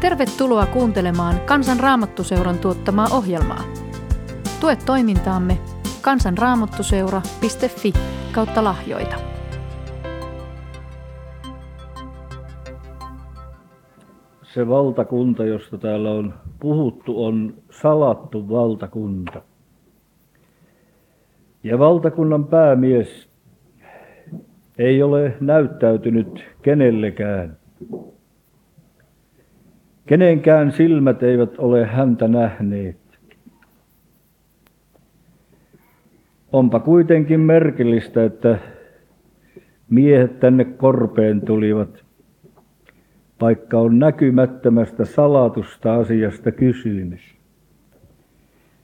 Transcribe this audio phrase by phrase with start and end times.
[0.00, 3.64] Tervetuloa kuuntelemaan Kansan Raamattuseuran tuottamaa ohjelmaa.
[4.60, 5.58] Tue toimintaamme
[6.02, 7.92] kansanraamattuseura.fi
[8.32, 9.16] kautta lahjoita.
[14.42, 19.42] Se valtakunta, josta täällä on puhuttu, on salattu valtakunta.
[21.62, 23.28] Ja valtakunnan päämies
[24.78, 27.56] ei ole näyttäytynyt kenellekään.
[30.08, 32.96] Kenenkään silmät eivät ole häntä nähneet.
[36.52, 38.58] Onpa kuitenkin merkillistä, että
[39.90, 42.04] miehet tänne korpeen tulivat,
[43.40, 47.20] vaikka on näkymättömästä salatusta asiasta kysymys.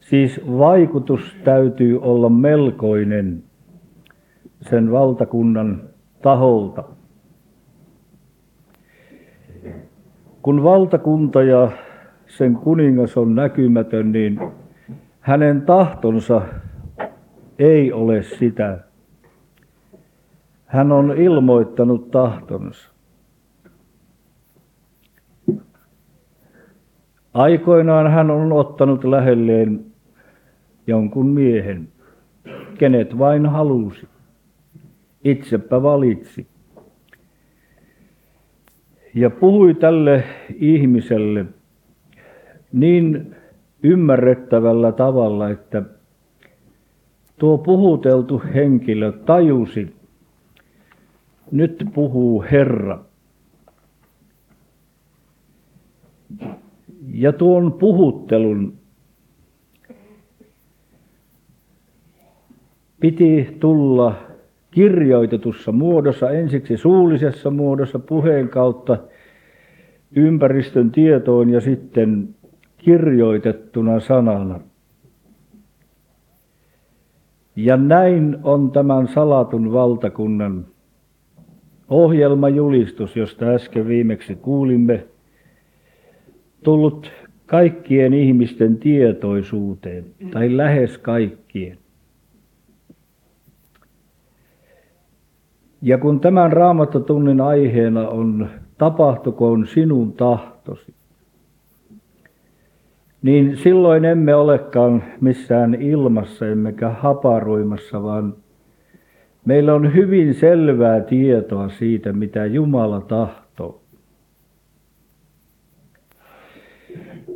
[0.01, 3.43] Siis vaikutus täytyy olla melkoinen
[4.61, 5.83] sen valtakunnan
[6.23, 6.85] taholta.
[10.45, 11.71] Kun valtakunta ja
[12.27, 14.41] sen kuningas on näkymätön, niin
[15.21, 16.43] hänen tahtonsa
[17.59, 18.79] ei ole sitä.
[20.67, 22.91] Hän on ilmoittanut tahtonsa.
[27.35, 29.85] Aikoinaan hän on ottanut lähelleen
[30.87, 31.89] jonkun miehen,
[32.79, 34.09] kenet vain halusi.
[35.25, 36.54] Itsepä valitsi
[39.15, 41.47] ja puhui tälle ihmiselle
[42.73, 43.37] niin
[43.83, 45.83] ymmärrettävällä tavalla, että
[47.39, 49.97] tuo puhuteltu henkilö tajusi,
[51.51, 53.05] nyt puhuu Herra.
[57.13, 58.79] Ja tuon puhuttelun
[63.01, 64.34] piti tulla
[64.75, 68.99] kirjoitetussa muodossa, ensiksi suullisessa muodossa puheen kautta
[70.17, 72.29] ympäristön tietoon ja sitten
[72.79, 74.61] kirjoitettuna sanana.
[77.57, 80.67] Ja näin on tämän salatun valtakunnan
[81.89, 85.05] ohjelmajulistus, josta äsken viimeksi kuulimme,
[86.65, 87.13] tullut
[87.47, 91.84] kaikkien ihmisten tietoisuuteen, tai lähes kaikkien.
[95.87, 100.95] Ja kun tämän raamattotunnin aiheena on tapahtukoon sinun tahtosi,
[103.23, 108.35] niin silloin emme olekaan missään ilmassa emmekä haparoimassa, vaan
[109.45, 113.81] meillä on hyvin selvää tietoa siitä, mitä Jumala tahtoo.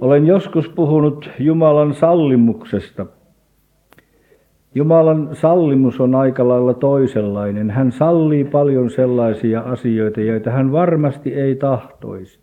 [0.00, 3.06] Olen joskus puhunut Jumalan sallimuksesta–
[4.78, 7.70] Jumalan sallimus on aika lailla toisenlainen.
[7.70, 12.40] Hän sallii paljon sellaisia asioita, joita hän varmasti ei tahtoisi.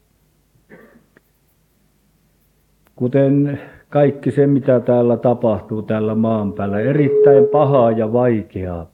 [2.96, 3.60] Kuten
[3.90, 8.92] kaikki se, mitä täällä tapahtuu täällä maan päällä, erittäin pahaa ja vaikeaa.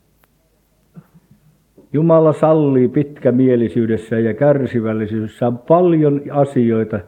[1.94, 7.00] Jumala sallii pitkämielisyydessä ja kärsivällisyydessä paljon asioita,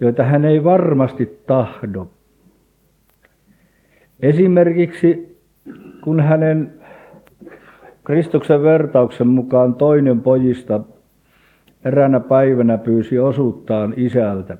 [0.00, 2.06] joita hän ei varmasti tahdo.
[4.20, 5.33] Esimerkiksi
[6.04, 6.80] kun hänen
[8.04, 10.80] Kristuksen vertauksen mukaan toinen pojista
[11.84, 14.56] eräänä päivänä pyysi osuuttaan isältä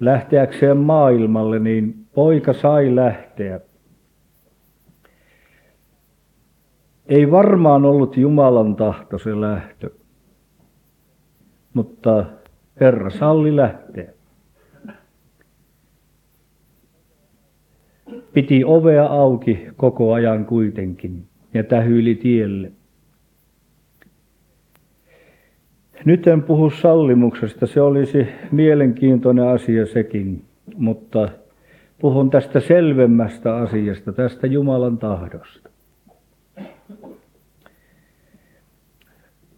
[0.00, 3.60] lähteäkseen maailmalle, niin poika sai lähteä.
[7.06, 9.90] Ei varmaan ollut Jumalan tahto se lähtö,
[11.74, 12.24] mutta
[12.80, 14.12] Herra salli lähteä.
[18.32, 22.72] Piti ovea auki koko ajan kuitenkin ja tähyili tielle.
[26.04, 30.44] Nyt en puhu sallimuksesta, se olisi mielenkiintoinen asia sekin,
[30.76, 31.28] mutta
[31.98, 35.70] puhun tästä selvemmästä asiasta, tästä Jumalan tahdosta.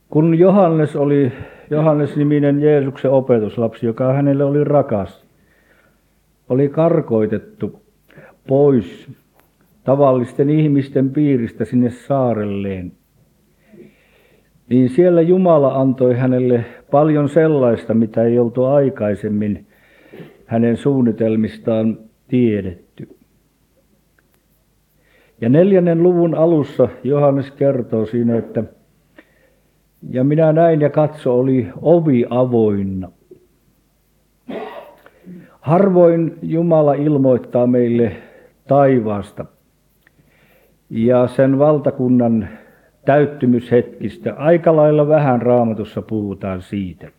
[0.09, 1.33] Kun Johannes oli
[1.71, 5.27] Johannes-niminen Jeesuksen opetuslapsi, joka hänelle oli rakas,
[6.49, 7.86] oli karkoitettu
[8.47, 9.09] pois
[9.85, 12.93] tavallisten ihmisten piiristä sinne saarelleen,
[14.69, 19.67] niin siellä Jumala antoi hänelle paljon sellaista, mitä ei oltu aikaisemmin
[20.47, 21.99] hänen suunnitelmistaan
[22.29, 23.09] tiedetty.
[25.41, 28.65] Ja neljännen luvun alussa Johannes kertoo siinä, että
[30.11, 33.11] ja minä näin ja katso, oli ovi avoinna.
[35.61, 38.13] Harvoin Jumala ilmoittaa meille
[38.69, 39.45] taivaasta
[40.91, 42.49] ja sen valtakunnan
[43.05, 44.35] täyttymyshetkistä.
[44.35, 47.11] Aika lailla vähän raamatussa puhutaan siitä.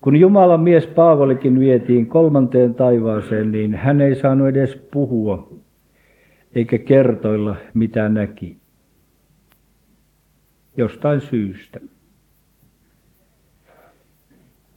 [0.00, 5.48] Kun Jumalan mies Paavalikin vietiin kolmanteen taivaaseen, niin hän ei saanut edes puhua
[6.54, 8.56] eikä kertoilla, mitä näki.
[10.76, 11.80] Jostain syystä.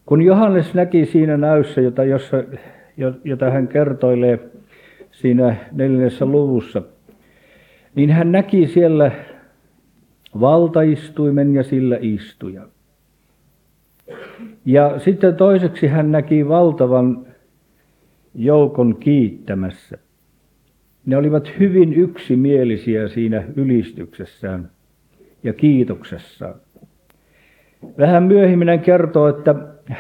[0.06, 2.38] Kun Johannes näki siinä näyssä, jota, jossa,
[3.24, 4.50] jota hän kertoilee
[5.22, 6.82] siinä neljännessä luvussa,
[7.96, 9.12] niin hän näki siellä
[10.40, 12.68] valtaistuimen ja sillä istujan.
[14.66, 17.26] Ja sitten toiseksi hän näki valtavan
[18.36, 19.98] joukon kiittämässä.
[21.06, 24.72] Ne olivat hyvin yksimielisiä siinä ylistyksessään
[25.44, 26.56] ja kiitoksessaan.
[27.98, 29.56] Vähän myöhemmin hän kertoo, että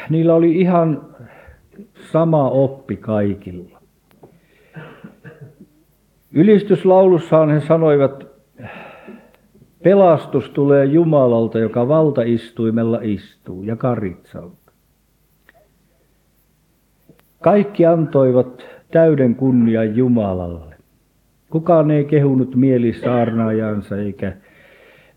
[0.09, 1.15] niillä oli ihan
[2.11, 3.78] sama oppi kaikilla.
[6.33, 8.27] Ylistyslaulussaan he sanoivat,
[9.83, 14.71] pelastus tulee Jumalalta, joka valtaistuimella istuu, ja karitsalta.
[17.41, 20.75] Kaikki antoivat täyden kunnian Jumalalle.
[21.49, 24.33] Kukaan ei kehunut mieli saarnaajansa eikä,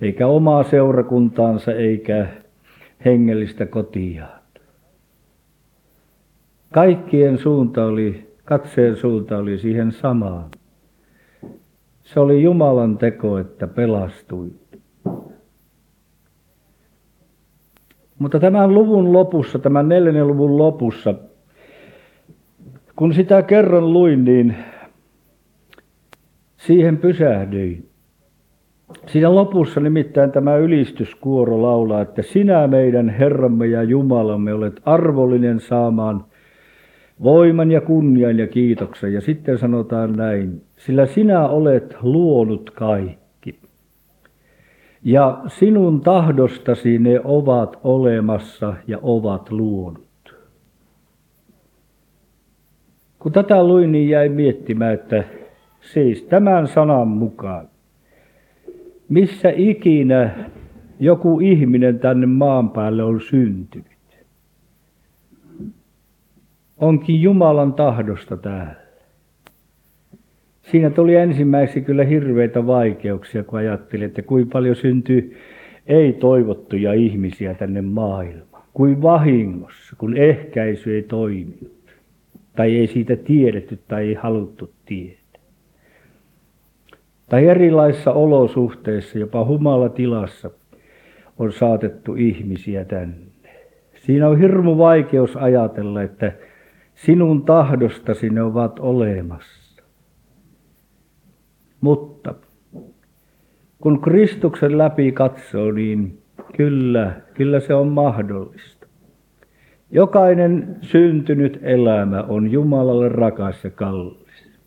[0.00, 2.26] eikä omaa seurakuntaansa eikä
[3.04, 4.42] hengellistä kotiaan.
[6.72, 10.50] Kaikkien suunta oli, katseen suunta oli siihen samaan.
[12.02, 14.50] Se oli Jumalan teko, että pelastui.
[18.18, 21.14] Mutta tämän luvun lopussa, tämän neljännen luvun lopussa,
[22.96, 24.56] kun sitä kerran luin, niin
[26.56, 27.88] siihen pysähdyin.
[29.06, 36.24] Siinä lopussa nimittäin tämä ylistyskuoro laulaa, että sinä meidän Herramme ja Jumalamme olet arvollinen saamaan
[37.22, 39.12] voiman ja kunnian ja kiitoksen.
[39.12, 43.58] Ja sitten sanotaan näin, sillä sinä olet luonut kaikki.
[45.04, 50.12] Ja sinun tahdostasi ne ovat olemassa ja ovat luonut.
[53.18, 55.24] Kun tätä luin, niin jäi miettimään, että
[55.80, 57.68] siis tämän sanan mukaan,
[59.08, 60.30] missä ikinä
[61.00, 63.91] joku ihminen tänne maan päälle on syntynyt,
[66.82, 68.82] onkin Jumalan tahdosta täällä.
[70.62, 75.36] Siinä tuli ensimmäiseksi kyllä hirveitä vaikeuksia, kun ajattelin, että kuinka paljon syntyy
[75.86, 78.62] ei-toivottuja ihmisiä tänne maailmaan.
[78.74, 81.82] Kuin vahingossa, kun ehkäisy ei toiminut.
[82.56, 85.40] Tai ei siitä tiedetty tai ei haluttu tietää.
[87.28, 90.50] Tai erilaisissa olosuhteissa, jopa humala tilassa,
[91.38, 93.16] on saatettu ihmisiä tänne.
[93.94, 96.32] Siinä on hirmu vaikeus ajatella, että
[96.94, 99.82] Sinun tahdostasi ne ovat olemassa.
[101.80, 102.34] Mutta
[103.78, 106.18] kun Kristuksen läpi katsoo, niin
[106.56, 108.86] kyllä, kyllä se on mahdollista.
[109.90, 114.58] Jokainen syntynyt elämä on Jumalalle rakas ja kallis.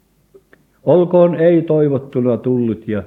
[0.84, 3.04] Olkoon ei toivottuna tullut ja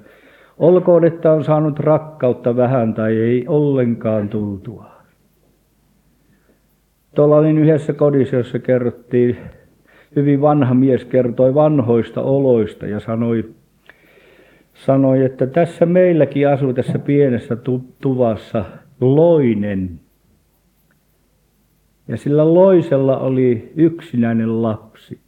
[0.59, 4.98] olkoon, että on saanut rakkautta vähän tai ei ollenkaan tultua.
[7.15, 9.37] Tuolla olin yhdessä kodissa, jossa kerrottiin,
[10.17, 13.55] hyvin vanha mies kertoi vanhoista oloista ja sanoi,
[14.75, 17.57] sanoi, että tässä meilläkin asui tässä pienessä
[18.00, 18.65] tuvassa
[19.00, 20.00] loinen.
[22.09, 25.21] Ja sillä loisella oli yksinäinen lapsi.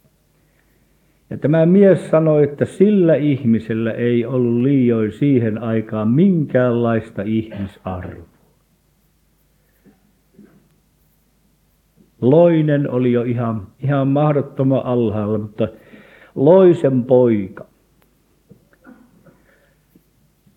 [1.29, 8.30] Ja tämä mies sanoi, että sillä ihmisellä ei ollut liioin siihen aikaan minkäänlaista ihmisarvoa.
[12.21, 15.67] Loinen oli jo ihan, ihan mahdottoman alhaalla, mutta
[16.35, 17.65] Loisen poika.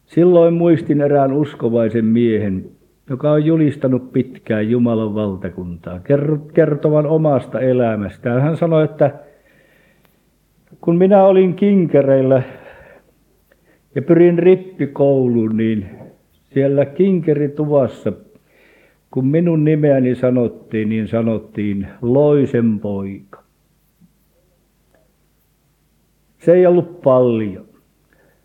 [0.07, 2.65] Silloin muistin erään uskovaisen miehen,
[3.11, 6.01] joka on julistanut pitkään Jumalan valtakuntaa,
[6.55, 8.43] kertovan omasta elämästään.
[8.43, 9.11] Hän sanoi, että
[10.81, 12.43] kun minä olin kinkereillä
[13.95, 15.87] ja pyrin rippikouluun, niin
[16.55, 18.13] siellä kinkerituvassa
[19.15, 23.43] kun minun nimeäni sanottiin, niin sanottiin Loisen poika.
[26.39, 27.65] Se ei ollut paljon.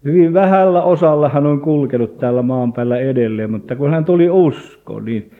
[0.04, 5.00] Hyvin vähällä osalla hän on kulkenut täällä maan päällä edelleen, mutta kun hän tuli usko,
[5.00, 5.32] niin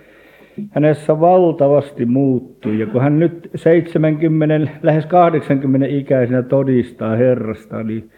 [0.72, 2.80] hänessä valtavasti muuttui.
[2.80, 8.10] Ja kun hän nyt 70, lähes 80 ikäisenä todistaa Herrasta, niin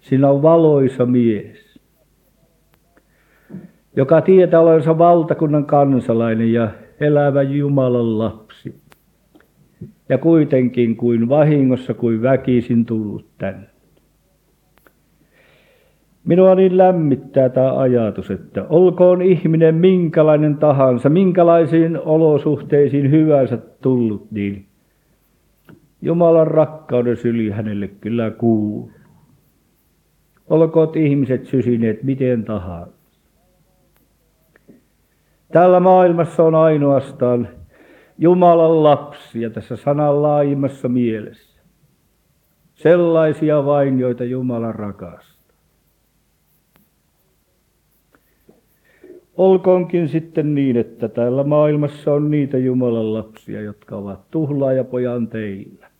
[0.00, 1.67] siinä on valoisa mies
[3.98, 8.74] joka tietää olevansa valtakunnan kansalainen ja elävä Jumalan lapsi.
[10.08, 13.66] Ja kuitenkin kuin vahingossa kuin väkisin tullut tänne.
[16.24, 24.66] Minua niin lämmittää tämä ajatus, että olkoon ihminen minkälainen tahansa, minkälaisiin olosuhteisiin hyvänsä tullut, niin
[26.02, 28.90] Jumalan rakkauden syli hänelle kyllä kuuluu.
[30.50, 32.97] Olkoot ihmiset sysineet miten tahansa.
[35.52, 37.48] Tällä maailmassa on ainoastaan
[38.18, 41.60] Jumalan lapsia tässä sanan laajemmassa mielessä.
[42.74, 45.38] Sellaisia vain, joita Jumala rakastaa.
[49.36, 55.90] Olkoonkin sitten niin, että täällä maailmassa on niitä Jumalan lapsia, jotka ovat tuhlaajapojan teillä.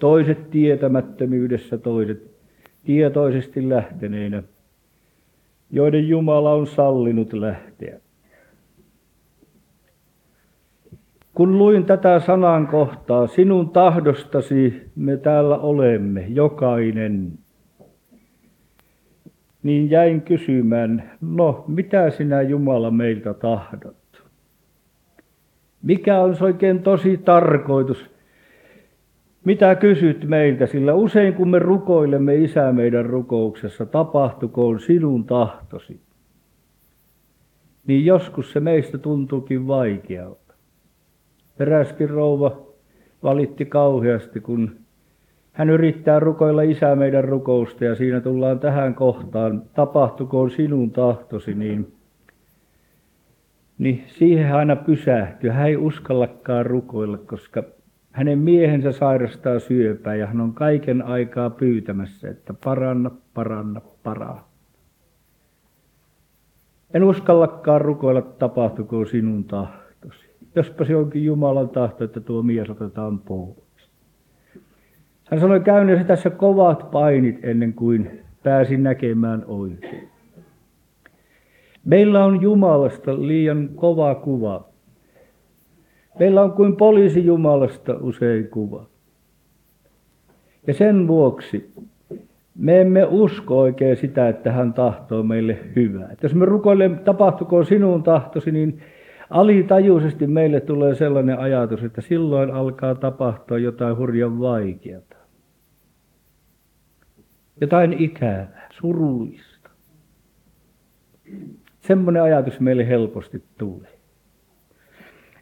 [0.00, 2.30] Toiset tietämättömyydessä, toiset
[2.84, 4.42] tietoisesti lähteneinä,
[5.70, 8.00] joiden Jumala on sallinut lähteä.
[11.38, 17.32] Kun luin tätä sanan kohtaa, sinun tahdostasi me täällä olemme, jokainen,
[19.62, 24.22] niin jäin kysymään, no mitä sinä Jumala meiltä tahdot?
[25.82, 28.10] Mikä on se oikein tosi tarkoitus?
[29.44, 36.00] Mitä kysyt meiltä, sillä usein kun me rukoilemme Isä meidän rukouksessa, tapahtukoon sinun tahtosi,
[37.86, 40.47] niin joskus se meistä tuntuukin vaikealta.
[41.58, 42.66] Peräskin rouva
[43.22, 44.76] valitti kauheasti, kun
[45.52, 51.92] hän yrittää rukoilla Isä meidän rukousta ja siinä tullaan tähän kohtaan, tapahtukoon sinun tahtosi, niin,
[53.78, 55.50] niin siihen aina pysähtyy.
[55.50, 57.62] Hän ei uskallakaan rukoilla, koska
[58.12, 64.44] hänen miehensä sairastaa syöpää ja hän on kaiken aikaa pyytämässä, että paranna, paranna, paranna.
[66.94, 69.87] En uskallakaan rukoilla, tapahtukoon sinun tahtosi.
[70.58, 73.90] Jospa se onkin Jumalan tahto, että tuo mies otetaan pois.
[75.30, 78.10] Hän sanoi käyneensä tässä kovat painit ennen kuin
[78.42, 80.08] pääsi näkemään oikein.
[81.84, 84.68] Meillä on Jumalasta liian kova kuva.
[86.18, 88.86] Meillä on kuin poliisi Jumalasta usein kuva.
[90.66, 91.72] Ja sen vuoksi
[92.54, 96.08] me emme usko oikein sitä, että hän tahtoo meille hyvää.
[96.12, 98.80] Että jos me rukoilemme, tapahtukoon sinun tahtosi, niin
[99.30, 105.16] alitajuisesti meille tulee sellainen ajatus, että silloin alkaa tapahtua jotain hurjan vaikeata.
[107.60, 109.70] Jotain ikävää, surullista.
[111.80, 113.98] Semmoinen ajatus meille helposti tulee.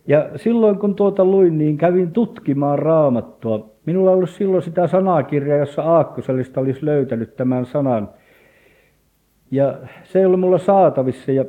[0.07, 3.71] Ja silloin kun tuota luin, niin kävin tutkimaan raamattua.
[3.87, 8.09] Minulla ollut silloin sitä sanakirjaa, jossa Aakkoselista olisi löytänyt tämän sanan.
[9.50, 11.45] Ja se ei ollut mulla saatavissa, ja,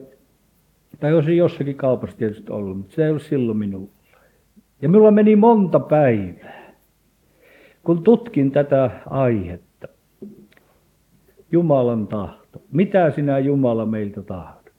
[1.00, 3.90] tai olisi jossakin kaupassa tietysti ollut, mutta se ei ollut silloin minulla.
[4.82, 6.74] Ja minulla meni monta päivää,
[7.84, 9.88] kun tutkin tätä aihetta.
[11.52, 12.62] Jumalan tahto.
[12.72, 14.72] Mitä sinä Jumala meiltä tahdot?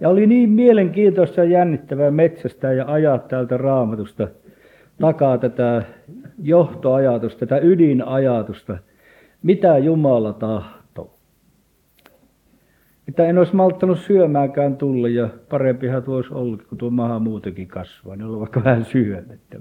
[0.00, 4.28] Ja oli niin mielenkiintoista ja jännittävää metsästä ja ajaa täältä raamatusta
[5.00, 5.82] takaa tätä
[6.42, 8.78] johtoajatusta, tätä ydinajatusta,
[9.42, 10.83] mitä Jumala tahtoo.
[13.06, 17.68] Mitä en olisi malttanut syömäänkään tulla ja parempihan tuo olisi ollut, kun tuo maha muutenkin
[17.68, 19.60] kasvaa, niin vaikka vähän syömättä.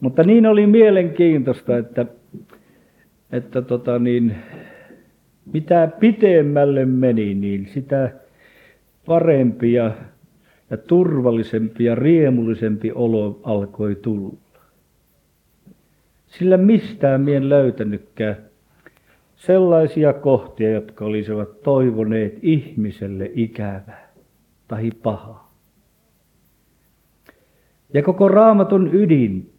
[0.00, 2.06] Mutta niin oli mielenkiintoista, että,
[3.32, 4.36] että tota niin,
[5.52, 8.10] mitä pitemmälle meni, niin sitä
[9.06, 9.90] parempi ja,
[10.70, 14.36] ja turvallisempi ja riemullisempi olo alkoi tulla.
[16.26, 18.36] Sillä mistään mien löytänytkään
[19.36, 24.12] sellaisia kohtia, jotka olisivat toivoneet ihmiselle ikävää
[24.68, 25.54] tai pahaa.
[27.94, 29.52] Ja koko raamatun ydin,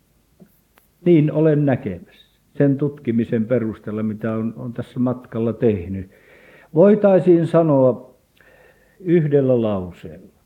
[1.05, 6.11] niin olen näkemässä sen tutkimisen perusteella, mitä on, on tässä matkalla tehnyt.
[6.73, 8.15] Voitaisiin sanoa
[8.99, 10.37] yhdellä lauseella.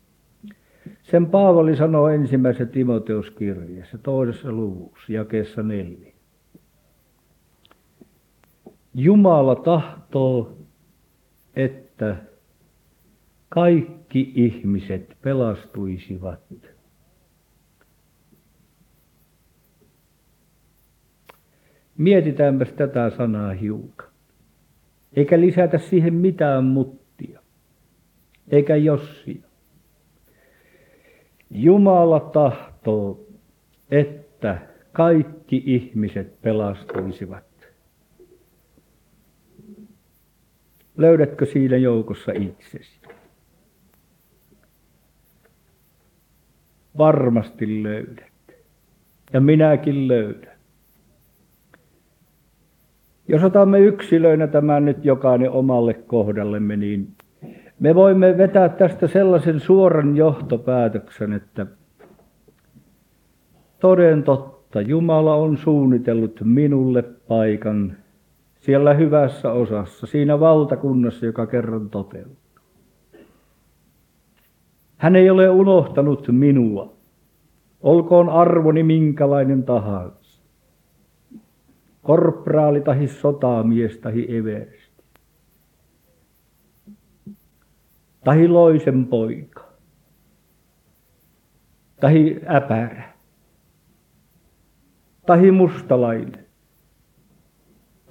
[1.02, 6.11] Sen Paavali sanoo ensimmäisessä Timoteuskirjassa, toisessa luvussa, jakeessa neljä.
[8.94, 10.58] Jumala tahtoo,
[11.56, 12.16] että
[13.48, 16.40] kaikki ihmiset pelastuisivat.
[21.98, 24.08] Mietitäänpä tätä sanaa hiukan.
[25.12, 27.02] Eikä lisätä siihen mitään mutta
[28.52, 29.42] eikä jossia.
[31.50, 33.26] Jumala tahtoo,
[33.90, 34.58] että
[34.92, 37.51] kaikki ihmiset pelastuisivat.
[40.96, 43.00] Löydätkö siinä joukossa itsesi?
[46.98, 48.32] Varmasti löydät.
[49.32, 50.52] Ja minäkin löydän.
[53.28, 57.14] Jos otamme yksilöinä tämän nyt jokainen omalle kohdallemme, niin
[57.80, 61.66] me voimme vetää tästä sellaisen suoran johtopäätöksen, että
[63.80, 67.96] toden totta, Jumala on suunnitellut minulle paikan
[68.62, 72.36] siellä hyvässä osassa, siinä valtakunnassa, joka kerran toteutuu.
[74.96, 76.96] Hän ei ole unohtanut minua,
[77.80, 80.42] olkoon arvoni minkälainen tahansa.
[82.02, 85.02] Korpraali tahi sotamies tahi eversti.
[88.24, 89.72] Tahi loisen poika.
[92.00, 93.12] Tahi äpärä.
[95.26, 96.51] Tahi mustalainen.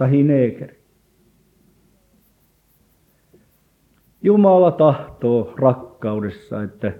[0.01, 0.83] Tahi neekeri.
[4.21, 6.93] Jumala tahtoo rakkaudessa, että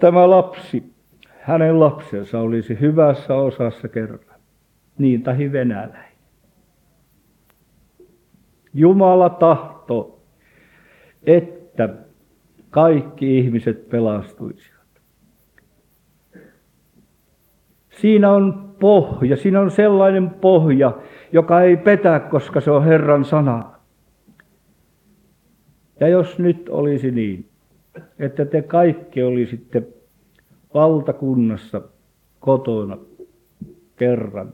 [0.00, 0.94] tämä lapsi,
[1.40, 4.40] hänen lapsensa olisi hyvässä osassa kerran,
[4.98, 6.18] niin tahi venäläinen.
[8.74, 10.22] Jumala tahto,
[11.22, 11.94] että
[12.70, 14.83] kaikki ihmiset pelastuisivat.
[18.00, 20.98] Siinä on pohja, siinä on sellainen pohja,
[21.32, 23.70] joka ei petä, koska se on Herran sana.
[26.00, 27.48] Ja jos nyt olisi niin,
[28.18, 29.82] että te kaikki olisitte
[30.74, 31.82] valtakunnassa
[32.40, 32.98] kotona
[33.96, 34.52] kerran.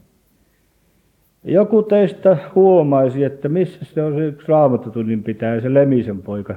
[1.45, 6.55] Joku teistä huomaisi, että missä se on se yksi raamattotunnin pitää, se Lemisen poika.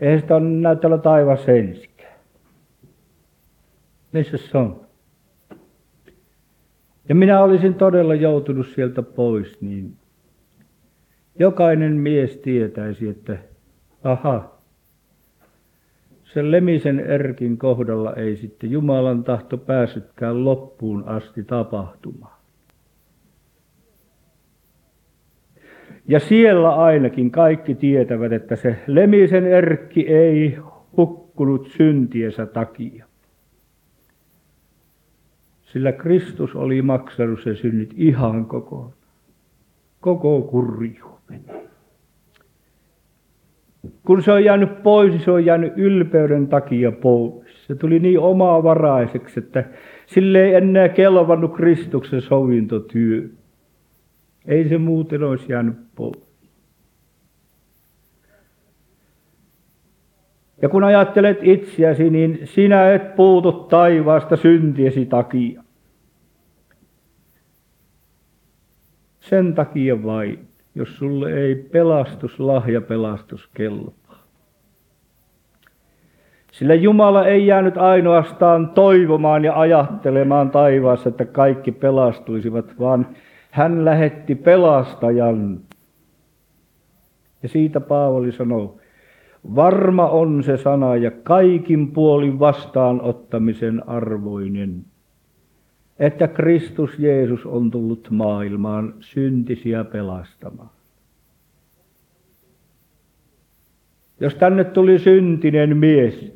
[0.00, 2.14] Eihän sitä ole näyttänyt taivas ensikään.
[4.12, 4.89] Missä se on?
[7.10, 9.92] Ja minä olisin todella joutunut sieltä pois, niin
[11.38, 13.38] jokainen mies tietäisi, että
[14.04, 14.58] aha,
[16.24, 22.40] sen Lemisen Erkin kohdalla ei sitten Jumalan tahto päässytkään loppuun asti tapahtumaan.
[26.08, 30.58] Ja siellä ainakin kaikki tietävät, että se Lemisen Erkki ei
[30.96, 33.09] hukkunut syntiensä takia.
[35.72, 38.92] Sillä Kristus oli maksanut sen synnit ihan koko,
[40.00, 41.44] koko kurjuuden.
[44.06, 47.66] Kun se on jäänyt pois, se on jäänyt ylpeyden takia pois.
[47.66, 49.64] Se tuli niin omavaraiseksi, että
[50.06, 53.28] sille ei enää kelvannut Kristuksen sovintotyö.
[54.46, 56.29] Ei se muuten olisi jäänyt pois.
[60.62, 65.62] Ja kun ajattelet itseäsi, niin sinä et puutu taivaasta syntiesi takia.
[69.20, 74.00] Sen takia vain, jos sulle ei pelastus, lahja pelastus kelpaa.
[76.52, 83.06] Sillä Jumala ei jäänyt ainoastaan toivomaan ja ajattelemaan taivaassa, että kaikki pelastuisivat, vaan
[83.50, 85.60] hän lähetti pelastajan.
[87.42, 88.79] Ja siitä Paavali sanoo,
[89.56, 94.84] Varma on se sana ja kaikin puolin vastaanottamisen arvoinen,
[95.98, 100.70] että Kristus Jeesus on tullut maailmaan syntisiä pelastamaan.
[104.20, 106.32] Jos tänne tuli syntinen mies,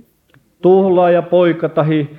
[0.63, 2.11] tuhlaaja poika tahi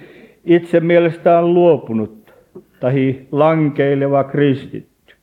[0.46, 2.34] itse mielestään luopunut,
[2.80, 5.16] tahi lankeileva kristitty,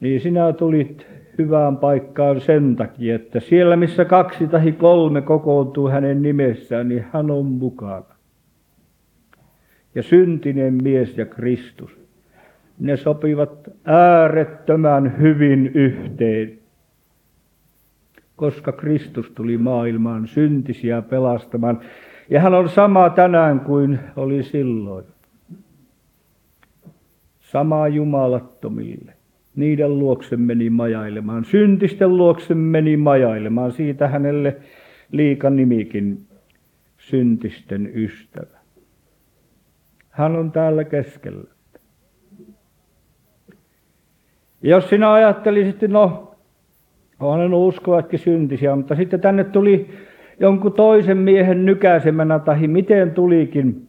[0.00, 1.06] niin sinä tulit
[1.38, 7.30] hyvään paikkaan sen takia, että siellä missä kaksi tai kolme kokoontuu hänen nimessään, niin hän
[7.30, 8.16] on mukana.
[9.94, 12.00] Ja syntinen mies ja Kristus,
[12.78, 16.58] ne sopivat äärettömän hyvin yhteen,
[18.36, 21.80] koska Kristus tuli maailmaan syntisiä pelastamaan.
[22.30, 25.04] Ja hän on sama tänään kuin oli silloin.
[27.40, 29.15] Sama jumalattomille
[29.56, 31.44] niiden luokse meni majailemaan.
[31.44, 33.72] Syntisten luokse meni majailemaan.
[33.72, 34.56] Siitä hänelle
[35.12, 36.26] liika nimikin,
[36.98, 38.56] syntisten ystävä.
[40.10, 41.50] Hän on täällä keskellä.
[44.62, 46.34] Jos sinä ajattelisit, no,
[47.20, 49.90] olen uskovatkin syntisiä, mutta sitten tänne tuli
[50.40, 53.85] jonkun toisen miehen nykäisemänä, tai miten tulikin,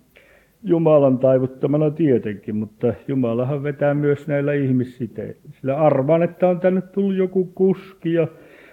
[0.64, 5.42] Jumalan taivuttamana tietenkin, mutta Jumalahan vetää myös näillä ihmissiteillä.
[5.60, 8.28] Sillä arvaan, että on tänne tullut joku kuski ja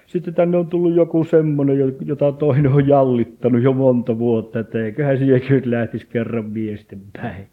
[0.06, 5.18] sitten tänne on tullut joku semmoinen, jota toinen on jallittanut jo monta vuotta, että eiköhän
[5.18, 7.46] siihen kyllä lähtisi kerran miesten päin.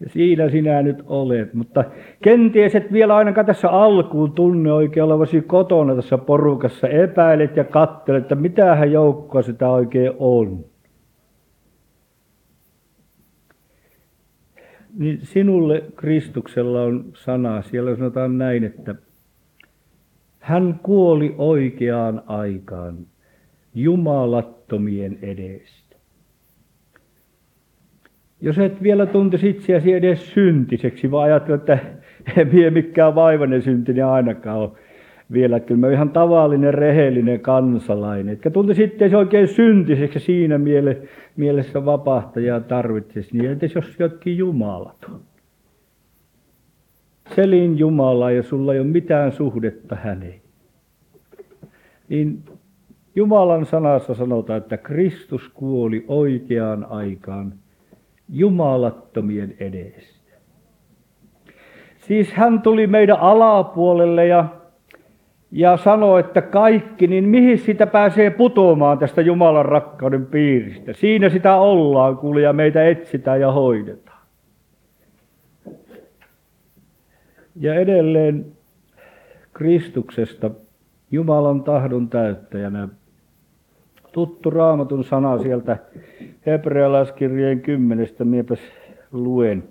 [0.00, 1.84] Ja siinä sinä nyt olet, mutta
[2.22, 6.88] kenties et vielä ainakaan tässä alkuun tunne oikein olevasi kotona tässä porukassa.
[6.88, 10.64] Epäilet ja katselet, että mitähän joukkoa sitä oikein on.
[14.98, 17.62] Niin sinulle Kristuksella on sana.
[17.62, 18.94] Siellä sanotaan näin, että
[20.38, 22.96] hän kuoli oikeaan aikaan
[23.74, 25.96] jumalattomien edestä.
[28.40, 34.58] Jos et vielä tuntisi itseäsi edes syntiseksi, vaan ajattelet, että mie mikään vaivainen syntinen ainakaan
[34.58, 34.70] ole
[35.32, 38.32] vielä, että kyllä mä ihan tavallinen, rehellinen kansalainen.
[38.32, 41.02] Etkä tuntisi itseäsi oikein syntiseksi siinä miele,
[41.36, 45.10] mielessä vapahtajaa tarvitsisi, niin entäs jos jotkin jumalat
[47.34, 50.40] Selin Jumala ja sulla ei ole mitään suhdetta häneen.
[52.08, 52.42] Niin
[53.18, 57.54] Jumalan sanassa sanotaan, että Kristus kuoli oikeaan aikaan
[58.28, 60.32] jumalattomien edestä.
[61.96, 64.44] Siis hän tuli meidän alapuolelle ja,
[65.52, 70.92] ja sanoi, että kaikki, niin mihin sitä pääsee putoamaan tästä Jumalan rakkauden piiristä.
[70.92, 74.18] Siinä sitä ollaan, kuule, ja meitä etsitään ja hoidetaan.
[77.56, 78.46] Ja edelleen
[79.52, 80.50] Kristuksesta
[81.10, 82.88] Jumalan tahdon täyttäjänä
[84.12, 85.76] tuttu raamatun sana sieltä
[86.46, 88.60] hebrealaiskirjeen kymmenestä, miepäs
[89.12, 89.64] luen.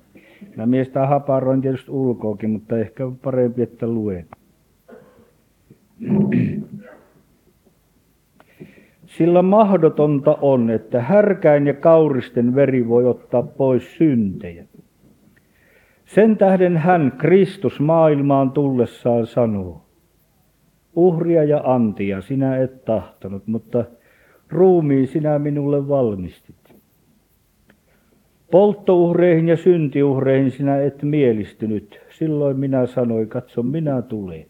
[0.56, 4.26] Mä miestä haparoin tietysti ulkoakin, mutta ehkä on parempi, että luen.
[9.06, 14.66] Sillä mahdotonta on, että härkäin ja kauristen veri voi ottaa pois syntejä.
[16.06, 19.86] Sen tähden hän, Kristus, maailmaan tullessaan sanoo,
[20.96, 23.86] uhria ja antia sinä et tahtonut, mutta
[24.50, 26.56] ruumiin sinä minulle valmistit.
[28.52, 32.00] Polttouhreihin ja syntiuhreihin sinä et mielistynyt.
[32.10, 34.46] Silloin minä sanoin, katso minä tulen.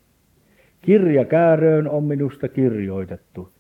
[0.81, 3.51] Kirja kääröön on minusta kirjoitettu.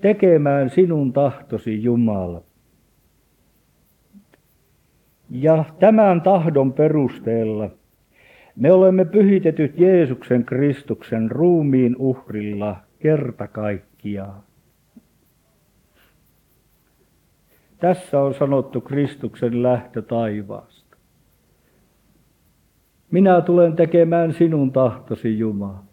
[0.00, 2.42] Tekemään sinun tahtosi Jumala.
[5.30, 7.70] Ja tämän tahdon perusteella
[8.56, 14.42] me olemme pyhitetyt Jeesuksen Kristuksen ruumiin uhrilla kerta kaikkiaan.
[17.78, 20.96] Tässä on sanottu Kristuksen lähtö taivaasta.
[23.10, 25.85] Minä tulen tekemään sinun tahtosi, Jumala.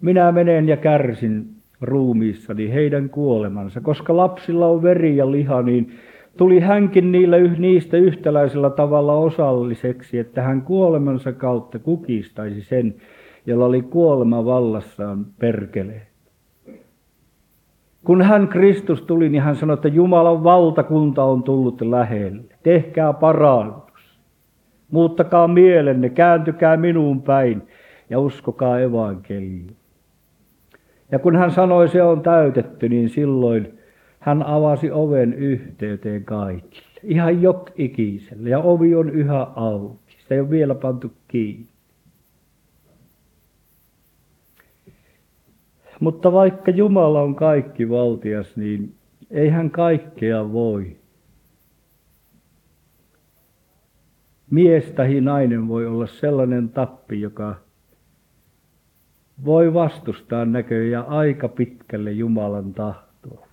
[0.00, 1.46] Minä menen ja kärsin
[1.80, 5.92] ruumiissani heidän kuolemansa, koska lapsilla on veri ja liha, niin
[6.36, 12.94] tuli hänkin niillä, niistä yhtäläisellä tavalla osalliseksi, että hän kuolemansa kautta kukistaisi sen,
[13.46, 16.02] jolla oli kuolema vallassaan perkeleen.
[18.04, 22.42] Kun hän Kristus tuli, niin hän sanoi, että Jumalan valtakunta on tullut lähelle.
[22.62, 24.18] Tehkää parannus.
[24.90, 27.62] Muuttakaa mielenne, kääntykää minuun päin
[28.10, 29.77] ja uskokaa evankeliin.
[31.10, 33.78] Ja kun hän sanoi, se on täytetty, niin silloin
[34.18, 37.00] hän avasi oven yhteyteen kaikille.
[37.02, 38.50] Ihan jok ikiselle.
[38.50, 40.16] Ja ovi on yhä auki.
[40.22, 41.68] Sitä ei ole vielä pantu kiinni.
[46.00, 48.94] Mutta vaikka Jumala on kaikki valtias, niin
[49.30, 50.96] ei hän kaikkea voi.
[54.50, 57.54] Mies tai nainen voi olla sellainen tappi, joka
[59.44, 63.46] voi vastustaa näköjään aika pitkälle Jumalan tahtoa.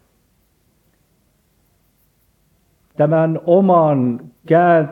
[2.98, 4.22] Tämän oman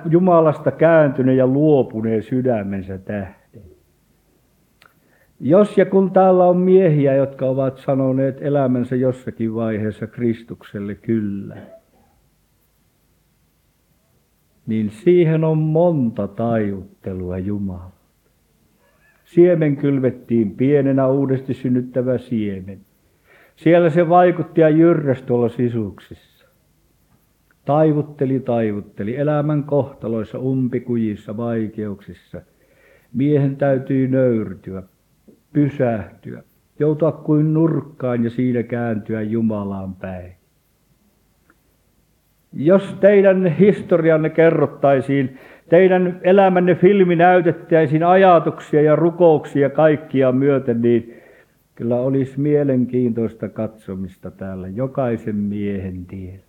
[0.10, 3.64] Jumalasta kääntyneen ja luopuneen sydämensä tähden.
[5.40, 11.58] Jos ja kun täällä on miehiä, jotka ovat sanoneet elämänsä jossakin vaiheessa Kristukselle kyllä,
[14.68, 18.03] niin siihen on monta taivuttelua Jumala.
[19.34, 22.80] Siemen kylvettiin pienenä uudesti synnyttävä siemen.
[23.56, 26.48] Siellä se vaikutti ja jyrräs tuolla sisuksissa.
[27.66, 32.42] Taivutteli, taivutteli elämän kohtaloissa, umpikujissa, vaikeuksissa.
[33.14, 34.84] Miehen täytyy nöyrtyä,
[35.54, 36.44] pysähtyä,
[36.80, 40.34] joutua kuin nurkkaan ja siinä kääntyä Jumalaan päin.
[42.54, 45.38] Jos teidän historianne kerrottaisiin,
[45.70, 51.14] teidän elämänne filmi näytettäisiin ajatuksia ja rukouksia kaikkia myöten, niin
[51.76, 56.44] kyllä olisi mielenkiintoista katsomista täällä jokaisen miehen tiellä.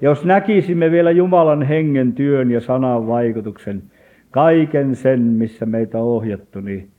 [0.00, 3.82] Jos näkisimme vielä Jumalan hengen työn ja sanan vaikutuksen,
[4.30, 6.92] kaiken sen, missä meitä on ohjattu, niin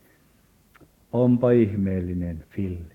[1.13, 2.93] Onpa ihmeellinen filmi.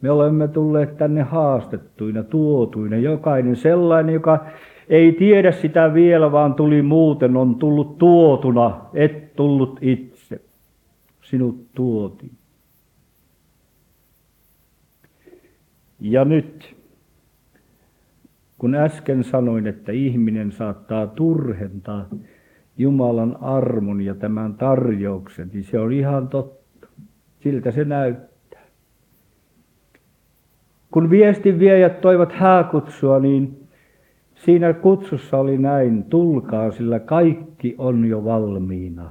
[0.00, 4.46] Me olemme tulleet tänne haastettuina, tuotuina, jokainen sellainen, joka
[4.90, 10.40] ei tiedä sitä vielä, vaan tuli muuten, on tullut tuotuna, et tullut itse.
[11.22, 12.32] Sinut tuotiin.
[16.00, 16.76] Ja nyt
[18.58, 22.06] kun äsken sanoin, että ihminen saattaa turhentaa
[22.78, 26.86] Jumalan armon ja tämän tarjouksen, niin se on ihan totta.
[27.40, 28.66] Siltä se näyttää.
[30.90, 33.59] Kun viestinviejät toivat hääkutsua, niin
[34.44, 39.10] siinä kutsussa oli näin, tulkaa, sillä kaikki on jo valmiina.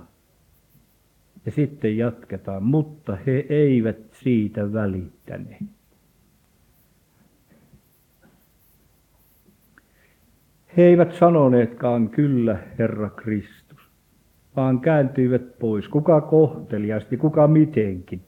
[1.45, 5.63] Ja sitten jatketaan, mutta he eivät siitä välittäneet.
[10.77, 13.89] He eivät sanoneetkaan kyllä, Herra Kristus,
[14.55, 18.21] vaan kääntyivät pois, kuka kohteliasti, kuka mitenkin,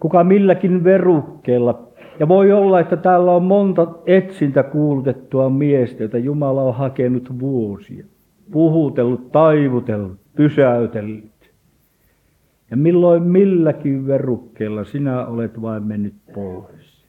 [0.00, 1.93] kuka milläkin verukkeella.
[2.20, 8.06] Ja voi olla, että täällä on monta etsintä kuulutettua miestä, joita Jumala on hakenut vuosia,
[8.50, 11.52] puhutellut, taivutellut, pysäytellyt.
[12.70, 17.04] Ja milloin milläkin verukkeella sinä olet vain mennyt pois.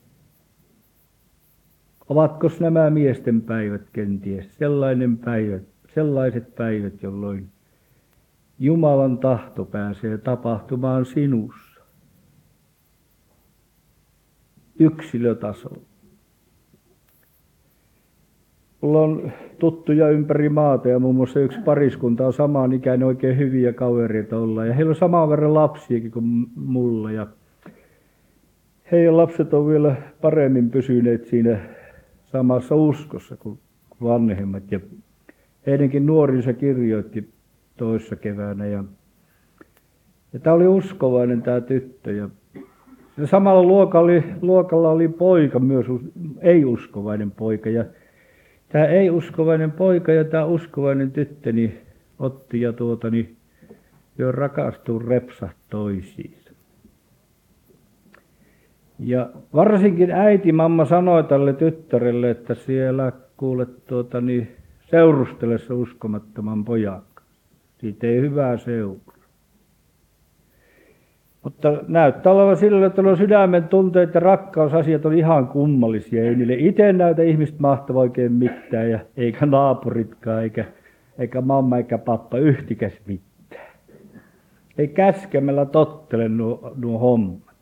[2.09, 5.59] Ovatko nämä miesten päivät kenties sellainen päivä,
[5.93, 7.47] sellaiset päivät, jolloin
[8.59, 11.64] Jumalan tahto pääsee tapahtumaan sinussa?
[14.79, 15.81] Yksilötasolla.
[18.81, 23.73] Mulla on tuttuja ympäri maata ja muun muassa yksi pariskunta on samaan ikäinen oikein hyviä
[23.73, 24.65] kavereita olla.
[24.65, 27.11] Ja heillä on saman verran lapsiakin kuin mulla.
[27.11, 27.27] Ja
[28.91, 31.59] heidän lapset on vielä paremmin pysyneet siinä
[32.31, 33.59] samassa uskossa kuin
[34.03, 34.71] vanhemmat.
[34.71, 34.79] Ja
[35.67, 37.29] heidänkin nuorinsa kirjoitti
[37.77, 38.65] toissa keväänä.
[38.65, 38.83] Ja,
[40.33, 42.11] ja tämä oli uskovainen tämä tyttö.
[42.11, 42.29] Ja
[43.23, 45.85] samalla luokalla oli, luokalla oli poika myös,
[46.41, 47.69] ei-uskovainen poika.
[47.69, 47.85] Ja
[48.69, 51.77] tämä ei-uskovainen poika ja tämä uskovainen tyttö niin
[52.19, 53.35] otti ja tuota, niin
[54.17, 56.51] jo rakastuu repsa toisiinsa.
[58.99, 64.47] Ja varsinkin äiti mamma sanoi tälle tyttärelle, että siellä kuulet tuota, niin
[64.91, 67.01] seurustelessa uskomattoman pojan
[67.77, 69.04] Siitä ei hyvää seuraa.
[71.45, 76.23] Mutta näyttää olevan sillä, että nuo sydämen tunteet ja rakkausasiat on ihan kummallisia.
[76.23, 80.65] Ei niille itse näytä ihmistä mahtava oikein mitään, ja eikä naapuritkaan, eikä,
[81.19, 83.67] eikä mamma eikä pappa yhtikäs mitään.
[84.77, 87.55] Ei käskemällä tottele nuo, nuo hommat.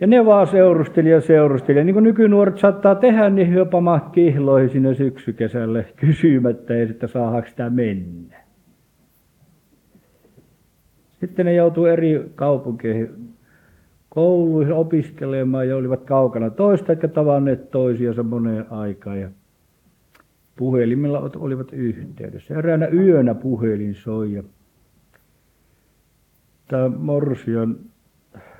[0.00, 1.78] Ja ne vaan seurusteli ja seurusteli.
[1.78, 7.48] Ja niin kuin nykynuoret saattaa tehdä, niin jopa kihloihin sinne syksykesälle kysymättä, ja sitten saadaanko
[7.48, 8.41] sitä mennä.
[11.22, 13.34] Sitten ne joutuu eri kaupunkeihin
[14.08, 19.20] kouluihin opiskelemaan ja olivat kaukana toista eikä tavanneet toisiansa moneen aikaan.
[19.20, 19.28] Ja
[20.56, 22.58] puhelimella olivat yhteydessä.
[22.58, 24.42] Eräänä yönä puhelin soi ja
[26.68, 27.76] tämä Morsian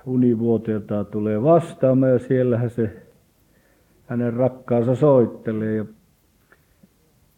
[0.06, 3.02] univuoteeltaan tulee vastaamaan ja siellähän se
[4.06, 5.84] hänen rakkaansa soittelee ja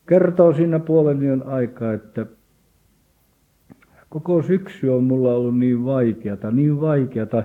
[0.09, 2.27] kertoo siinä puolen yön aikaa, että
[4.14, 7.42] Koko syksy on mulla ollut niin vaikeata, niin vaikeata.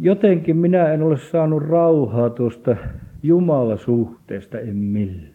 [0.00, 2.76] Jotenkin minä en ole saanut rauhaa tuosta
[3.22, 5.34] Jumalasuhteesta, en millään.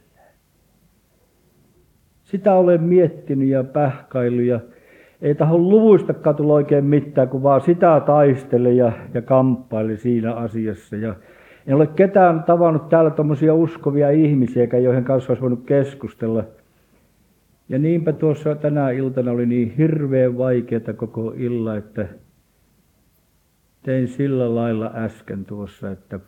[2.24, 4.60] Sitä olen miettinyt ja pähkailu ja
[5.22, 10.96] ei taho luvuistakaan tulla oikein mitään, kun vaan sitä taistele ja, ja kamppaili siinä asiassa.
[10.96, 11.16] Ja
[11.68, 16.44] en ole ketään tavannut täällä tuommoisia uskovia ihmisiä, joihin kanssa olisi voinut keskustella–
[17.70, 22.08] ja niinpä tuossa tänä iltana oli niin hirveän vaikeata koko illa, että
[23.84, 26.20] tein sillä lailla äsken tuossa, että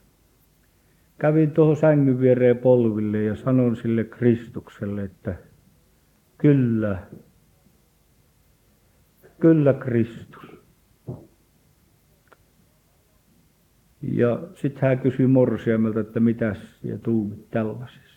[1.20, 5.36] kävin tuohon sängyn viereen polville ja sanon sille Kristukselle, että
[6.38, 7.00] kyllä,
[9.40, 10.60] kyllä Kristus.
[14.02, 18.09] Ja sitten hän kysyi morsiamelta, että mitäs ja tuumit tällaisessa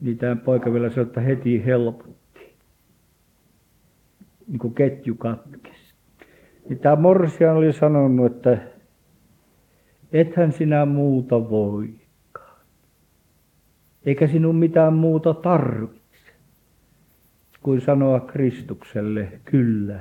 [0.00, 2.56] niin tämä poika vielä sanoi, että heti helpotti.
[4.46, 5.94] Niin kuin ketju katkesi.
[6.68, 8.58] Niin tämä Morsian oli sanonut, että
[10.12, 12.58] ethän sinä muuta voikaan.
[14.04, 15.98] Eikä sinun mitään muuta tarvitse
[17.62, 20.00] kuin sanoa Kristukselle kyllä.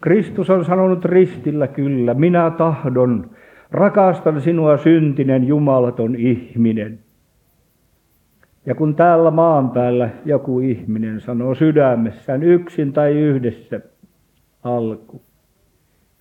[0.00, 3.30] Kristus on sanonut ristillä kyllä, minä tahdon,
[3.70, 6.98] Rakastan sinua syntinen jumalaton ihminen.
[8.66, 13.80] Ja kun täällä maan päällä joku ihminen sanoo sydämessään yksin tai yhdessä
[14.62, 15.22] alku,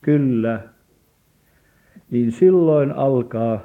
[0.01, 0.60] kyllä,
[2.12, 3.60] niin silloin alkaa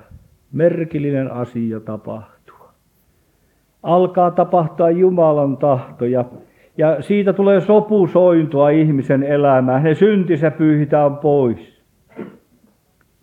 [0.53, 2.73] merkillinen asia tapahtua.
[3.83, 6.25] Alkaa tapahtua Jumalan tahto ja,
[7.01, 9.83] siitä tulee sopusointua ihmisen elämään.
[9.83, 11.72] Ne syntisä pyyhitään pois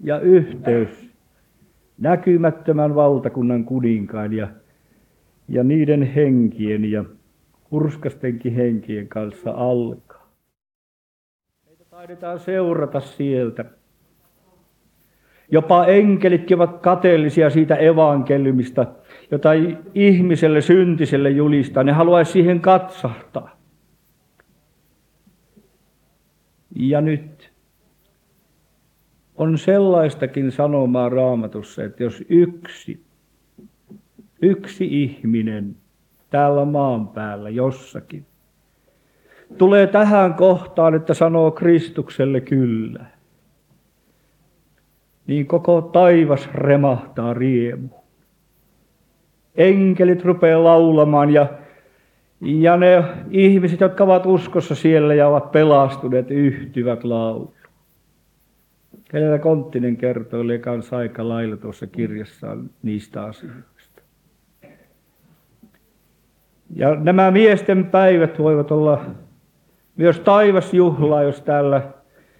[0.03, 1.09] ja yhteys
[1.97, 4.47] näkymättömän valtakunnan kuninkaan ja,
[5.47, 7.05] ja niiden henkien ja
[7.71, 10.33] hurskastenkin henkien kanssa alkaa.
[11.65, 13.65] Meitä taidetaan seurata sieltä.
[15.51, 18.85] Jopa enkelitkin ovat kateellisia siitä evankeliumista,
[19.31, 19.49] jota
[19.93, 21.83] ihmiselle syntiselle julistaa.
[21.83, 23.59] Ne haluaisi siihen katsahtaa.
[26.75, 27.48] Ja nyt
[29.39, 33.03] on sellaistakin sanomaa raamatussa, että jos yksi,
[34.41, 35.75] yksi ihminen
[36.29, 38.25] täällä maan päällä jossakin
[39.57, 43.05] tulee tähän kohtaan, että sanoo Kristukselle kyllä,
[45.27, 47.89] niin koko taivas remahtaa riemu.
[49.55, 51.47] Enkelit rupeaa laulamaan ja,
[52.41, 57.53] ja ne ihmiset, jotka ovat uskossa siellä ja ovat pelastuneet, yhtyvät laulu.
[59.09, 64.01] Kenellä Konttinen kertoo kanssa aika lailla tuossa kirjassaan niistä asioista.
[66.75, 69.05] Ja nämä miesten päivät voivat olla
[69.95, 71.93] myös taivasjuhlaa, jos täällä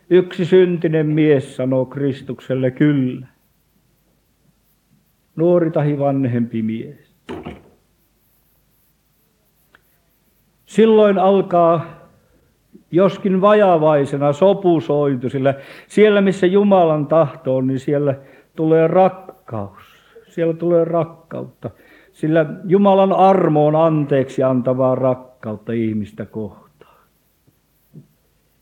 [0.10, 3.28] yksi syntinen mies sanoo Kristukselle kyllä.
[5.36, 7.16] Nuori tahi vanhempi mies.
[10.66, 11.99] Silloin alkaa
[12.92, 15.54] joskin vajavaisena sopusointu, sillä
[15.88, 18.16] siellä missä Jumalan tahto on, niin siellä
[18.56, 20.00] tulee rakkaus.
[20.28, 21.70] Siellä tulee rakkautta,
[22.12, 26.70] sillä Jumalan armo on anteeksi antavaa rakkautta ihmistä kohtaan.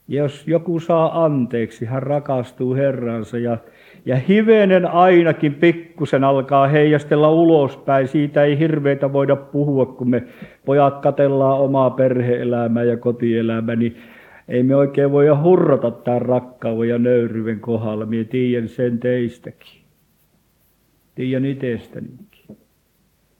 [0.08, 3.58] Jos joku saa anteeksi, hän rakastuu Herransa ja,
[4.06, 8.08] ja hivenen ainakin pikkusen alkaa heijastella ulospäin.
[8.08, 10.24] Siitä ei hirveitä voida puhua, kun me
[10.66, 13.98] pojat katellaan omaa perheelämää ja kotielämää, niin
[14.48, 18.06] ei me oikein voi hurrata tämän rakkauden ja nöyryyden kohdalla.
[18.06, 19.82] Mie tiedän sen teistäkin.
[21.16, 22.58] Tiedän itsestänikin.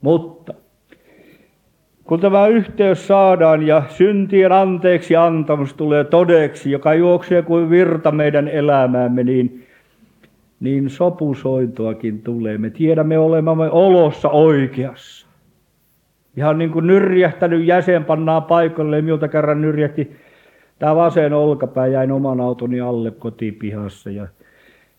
[0.02, 0.54] Mutta
[2.04, 8.48] kun tämä yhteys saadaan ja syntien anteeksi antamus tulee todeksi, joka juoksee kuin virta meidän
[8.48, 9.64] elämäämme, niin,
[10.60, 12.58] niin sopusointoakin tulee.
[12.58, 15.28] Me tiedämme olemamme olossa oikeassa.
[16.38, 20.16] Ihan niin kuin nyrjähtänyt jäsen pannaan paikalle, miltä kerran nyrjähti
[20.80, 24.28] Tämä vasen olkapää jäi oman autoni alle kotipihassa ja,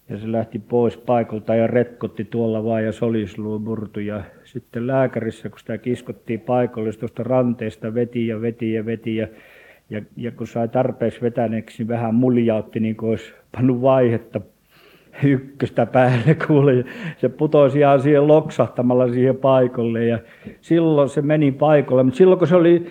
[0.09, 4.01] ja se lähti pois paikalta ja retkotti tuolla vaan ja solisluu murtu.
[4.01, 9.29] Ja sitten lääkärissä, kun sitä kiskottiin paikalle, tuosta ranteesta veti ja veti ja veti ja,
[9.91, 14.41] ja, ja kun sai tarpeeksi vetäneeksi, niin vähän muljautti, niin kuin olisi pannut vaihetta
[15.25, 16.85] ykköstä päälle kuule.
[17.17, 20.19] Se putosi ihan siihen loksahtamalla siihen paikalle ja
[20.61, 22.03] silloin se meni paikalle.
[22.03, 22.87] Mutta silloin kun se oli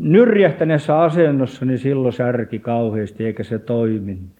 [0.00, 4.38] nyrjähtäneessä asennossa, niin silloin särki kauheasti eikä se toiminut.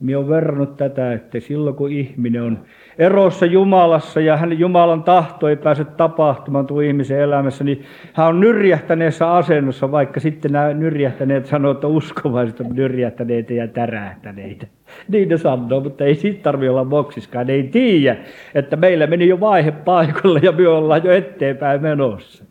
[0.00, 2.58] Minä olen verrannut tätä, että silloin kun ihminen on
[2.98, 8.40] erossa Jumalassa ja hänen Jumalan tahto ei pääse tapahtumaan tuon ihmisen elämässä, niin hän on
[8.40, 14.66] nyrjähtäneessä asennossa, vaikka sitten nämä nyrjähtäneet sanoo, että uskovaiset on nyrjähtäneitä ja tärähtäneitä.
[15.08, 17.46] Niin ne sanoo, mutta ei siitä tarvitse olla moksiskaan.
[17.46, 18.16] Ne ei tiedä,
[18.54, 22.44] että meillä meni jo vaihe paikalle ja me ollaan jo eteenpäin menossa.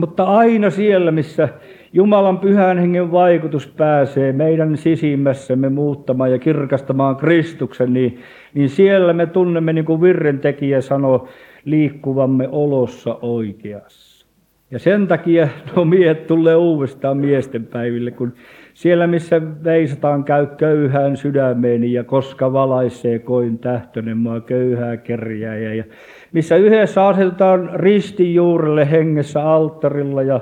[0.00, 1.48] Mutta aina siellä, missä
[1.92, 8.18] Jumalan pyhän hengen vaikutus pääsee meidän sisimmässämme muuttamaan ja kirkastamaan Kristuksen, niin,
[8.54, 11.28] niin siellä me tunnemme, niin kuin virrentekijä sanoi,
[11.64, 14.26] liikkuvamme olossa oikeassa.
[14.70, 18.32] Ja sen takia no miehet tulee uudestaan miesten päiville, kun
[18.74, 25.84] siellä missä veisataan käy köyhään sydämeeni ja koska valaisee koin tähtönen maa köyhää kerjää ja
[26.32, 30.40] missä yhdessä asetetaan ristin juurelle hengessä alttarilla ja,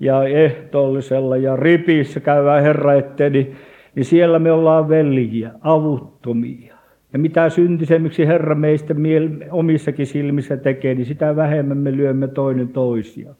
[0.00, 3.56] ja ehtoollisella ja ripissä käydään Herra eteen, niin,
[3.94, 6.74] niin siellä me ollaan veljiä, avuttomia.
[7.12, 12.68] Ja mitä syntisemmiksi Herra meistä miel- omissakin silmissä tekee, niin sitä vähemmän me lyömme toinen
[12.68, 13.34] toisia.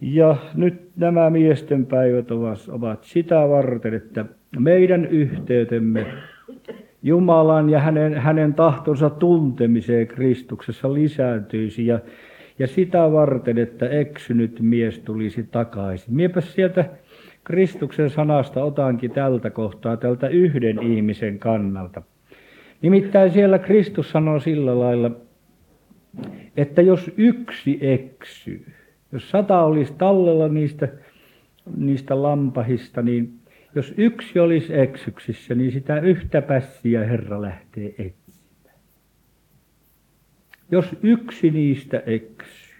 [0.00, 2.30] Ja nyt nämä miesten päivät
[2.70, 4.24] ovat sitä varten, että
[4.58, 6.06] meidän yhteytemme
[7.06, 12.00] Jumalan ja hänen, hänen tahtonsa tuntemiseen Kristuksessa lisääntyisi ja,
[12.58, 16.14] ja sitä varten, että eksynyt mies tulisi takaisin.
[16.14, 16.84] Miepä sieltä
[17.44, 22.02] Kristuksen sanasta otankin tältä kohtaa, tältä yhden ihmisen kannalta.
[22.82, 25.10] Nimittäin siellä Kristus sanoo sillä lailla,
[26.56, 28.66] että jos yksi eksyy,
[29.12, 30.88] jos sata olisi tallella niistä,
[31.76, 33.45] niistä lampahista, niin
[33.76, 38.80] jos yksi olisi eksyksissä, niin sitä yhtä pässiä Herra lähtee etsimään.
[40.70, 42.76] Jos yksi niistä eksyy.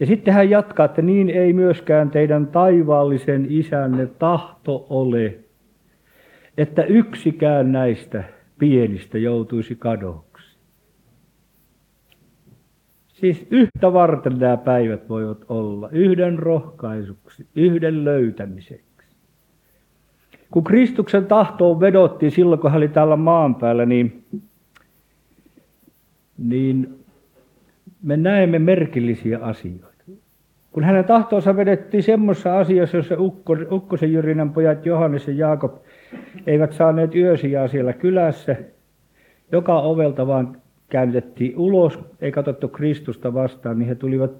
[0.00, 5.38] Ja sitten hän jatkaa, että niin ei myöskään teidän taivaallisen isänne tahto ole
[6.58, 8.24] että yksikään näistä
[8.58, 10.58] pienistä joutuisi kadoksi.
[13.08, 18.89] Siis yhtä varten nämä päivät voivat olla, yhden rohkaisuksi, yhden löytämiseksi.
[20.50, 24.24] Kun Kristuksen tahtoon vedottiin silloin, kun hän oli täällä maan päällä, niin,
[26.38, 26.98] niin
[28.02, 29.90] me näemme merkillisiä asioita.
[30.72, 35.74] Kun hänen tahtoonsa vedettiin semmoisessa asiassa, jossa Ukko, Ukkosen Jyrinän pojat Johannes ja Jaakob
[36.46, 38.56] eivät saaneet yösijaa siellä kylässä,
[39.52, 40.56] joka ovelta vaan
[40.88, 44.30] käännytettiin ulos, ei katsottu Kristusta vastaan, niin he tulivat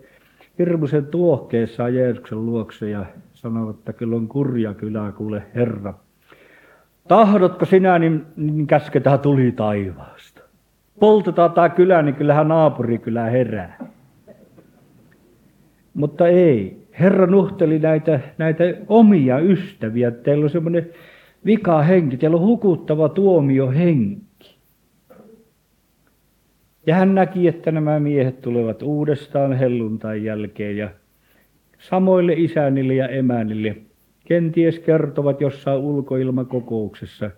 [0.58, 3.04] hirmuisen tuohkeessaan Jeesuksen luokse ja
[3.41, 5.95] sanoivat, että kyllä on kurja kylä, kuule Herra.
[7.09, 10.41] Tahdotko sinä, niin, niin käsketään tuli taivaasta.
[11.01, 13.86] Poltetaan tämä kylä, niin kyllähän naapurikylä herää.
[15.95, 16.80] Mutta ei.
[17.01, 20.11] Herra nuhteli näitä, näitä omia ystäviä.
[20.11, 20.91] Teillä on semmoinen
[21.47, 24.57] vika henki, teillä on hukuttava tuomio henki.
[26.86, 30.91] Ja hän näki, että nämä miehet tulevat uudestaan helluntain jälkeen ja
[31.80, 33.76] samoille isänille ja emänille
[34.24, 37.30] kenties kertovat jossain ulkoilmakokouksessa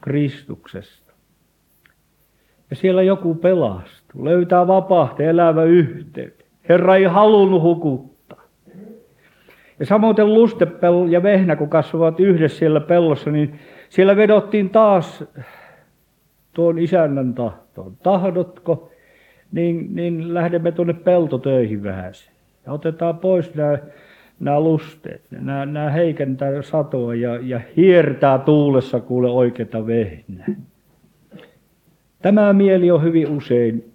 [0.00, 1.12] Kristuksesta.
[2.70, 6.46] Ja siellä joku pelastuu, löytää vapaahta elävä yhteyden.
[6.68, 8.42] Herra ei halunnut hukuttaa.
[9.78, 15.24] Ja samoin lustepel ja vehnä, kun kasvavat yhdessä siellä pellossa, niin siellä vedottiin taas
[16.52, 17.96] tuon isännän tahtoon.
[18.02, 18.90] Tahdotko,
[19.52, 22.12] niin, niin lähdemme tuonne peltotöihin vähän.
[22.66, 23.78] Ja otetaan pois nämä,
[24.40, 25.22] nämä lusteet.
[25.30, 30.46] Nämä, nämä heikentää satoa ja, ja hiertää tuulessa kuule oikeita vehnää.
[32.22, 33.94] Tämä mieli on hyvin usein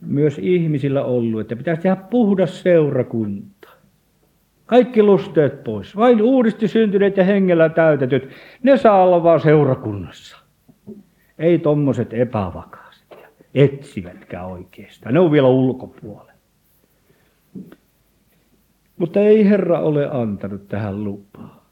[0.00, 3.68] myös ihmisillä ollut, että pitäisi tehdä puhdas seurakunta.
[4.66, 5.96] Kaikki lusteet pois.
[5.96, 8.28] Vain uudesti syntyneet ja hengellä täytetyt,
[8.62, 10.38] ne saa olla vaan seurakunnassa.
[11.38, 15.14] Ei tommoset epävakaiset ja etsivätkään oikeastaan.
[15.14, 16.33] Ne on vielä ulkopuolella.
[18.96, 21.64] Mutta ei Herra ole antanut tähän lupaa.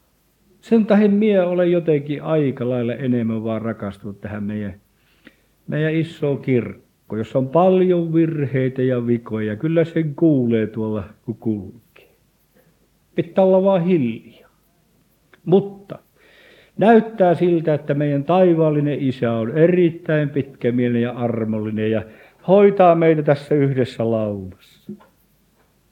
[0.61, 4.73] Sen tahin mie olen jotenkin aika lailla enemmän vaan rakastunut tähän meidän,
[5.67, 9.55] meidän isoon kirkko, jossa on paljon virheitä ja vikoja.
[9.55, 12.15] Kyllä sen kuulee tuolla, kun kulkee.
[13.15, 14.49] Pitää olla vaan hiljaa.
[15.45, 15.99] Mutta
[16.77, 22.03] näyttää siltä, että meidän taivaallinen isä on erittäin pitkämielinen ja armollinen ja
[22.47, 24.72] hoitaa meitä tässä yhdessä laumassa.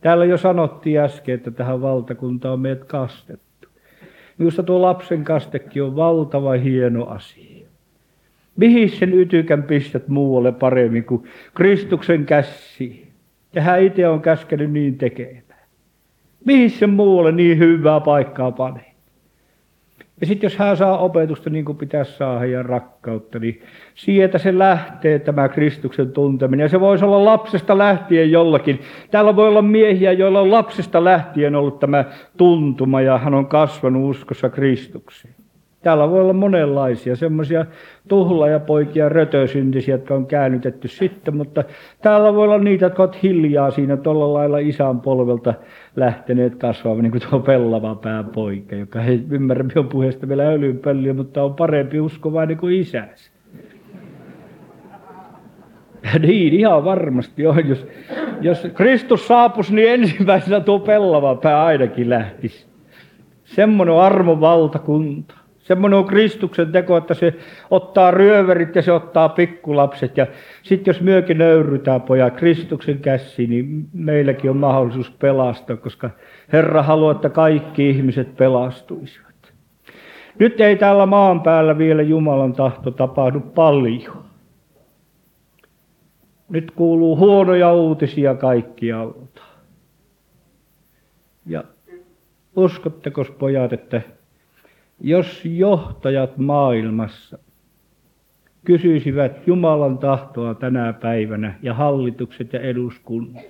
[0.02, 3.68] Täällä jo sanottiin äsken, että tähän valtakuntaan on meidät kastettu.
[4.38, 7.68] Minusta tuo lapsen kastekin on valtava hieno asia.
[8.56, 11.24] Mihin sen ytykän pistät muualle paremmin kuin
[11.54, 13.08] Kristuksen käsi?
[13.54, 15.68] Ja hän itse on käskenyt niin tekemään.
[16.46, 18.91] Mihin sen muualle niin hyvää paikkaa panee?
[20.22, 23.62] Ja sitten jos hän saa opetusta niin kuin pitäisi saada ja rakkautta, niin
[23.96, 26.64] sieltä se lähtee tämä Kristuksen tunteminen.
[26.64, 28.80] Ja se voisi olla lapsesta lähtien jollakin.
[29.12, 32.06] Täällä voi olla miehiä, joilla on lapsesta lähtien ollut tämä
[32.38, 35.34] tuntuma ja hän on kasvanut uskossa Kristukseen.
[35.82, 37.66] Täällä voi olla monenlaisia, semmoisia
[38.08, 41.64] tuhlajapoikia, rötösyntisiä, jotka on käännytetty sitten, mutta
[42.02, 45.54] täällä voi olla niitä, jotka ovat hiljaa siinä tuolla lailla isän polvelta
[45.96, 51.44] lähteneet kasvamaan, niin kuin tuo pellava pääpoika, joka ei ymmärrä minun puheesta vielä öljynpölliä, mutta
[51.44, 53.32] on parempi uskovainen kuin isänsä.
[56.20, 57.70] Niin, ihan varmasti on.
[57.70, 57.88] Jos,
[58.42, 62.66] jos Kristus saapus, niin ensimmäisenä tuo pellava pää ainakin lähtisi.
[63.44, 65.41] Semmoinen armon valtakunta.
[65.72, 67.34] Semmoinen on Kristuksen teko, että se
[67.70, 70.18] ottaa ryöverit ja se ottaa pikkulapset.
[70.18, 70.28] Ja
[70.64, 76.10] sitten jos myökin nöyrytään pojat Kristuksen käsiin, niin meilläkin on mahdollisuus pelastaa, koska
[76.54, 79.54] Herra haluaa, että kaikki ihmiset pelastuisivat.
[80.40, 84.24] Nyt ei täällä maan päällä vielä Jumalan tahto tapahdu paljon.
[86.50, 89.42] Nyt kuuluu huonoja uutisia kaikkialta.
[91.46, 91.64] Ja
[92.56, 94.02] uskotteko pojat, että
[95.04, 97.38] jos johtajat maailmassa
[98.66, 103.44] kysyisivät Jumalan tahtoa tänä päivänä ja hallitukset ja eduskunnat,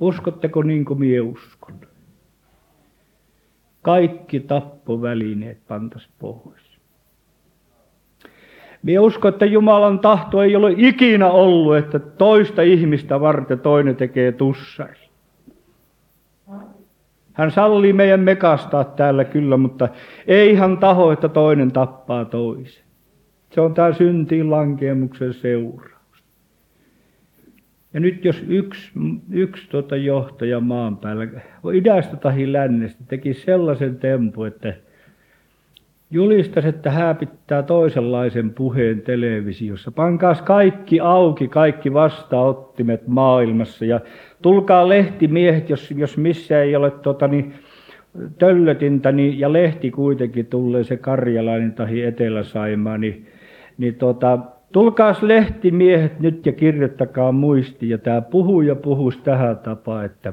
[0.00, 1.80] uskotteko niin kuin minä uskon?
[3.82, 6.80] Kaikki tappovälineet pantas pois.
[8.82, 14.32] Minä uskon, että Jumalan tahto ei ole ikinä ollut, että toista ihmistä varten toinen tekee
[14.32, 15.09] tussari.
[17.40, 19.88] Hän sallii meidän mekastaa täällä kyllä, mutta
[20.26, 22.84] ei hän taho, että toinen tappaa toisen.
[23.50, 26.24] Se on tämä syntiin lankeemuksen seuraus.
[27.94, 28.92] Ja nyt jos yksi,
[29.30, 31.26] yksi tuota johtaja maan päällä,
[31.74, 34.74] idästä tai lännestä, teki sellaisen tempu, että
[36.10, 39.90] julistasi, että hän pitää toisenlaisen puheen televisiossa.
[39.90, 44.00] Pankaas kaikki auki, kaikki vastaottimet maailmassa ja
[44.42, 47.54] tulkaa lehtimiehet, jos, jos missä ei ole tota, niin,
[48.38, 53.26] töllötintä niin, ja lehti kuitenkin tulee se karjalainen tai Etelä-Saimaa, niin,
[53.78, 54.38] niin tota,
[54.72, 57.88] tulkaas lehtimiehet nyt ja kirjoittakaa muisti.
[57.88, 60.32] Ja tämä puhuja puhuisi tähän tapaan, että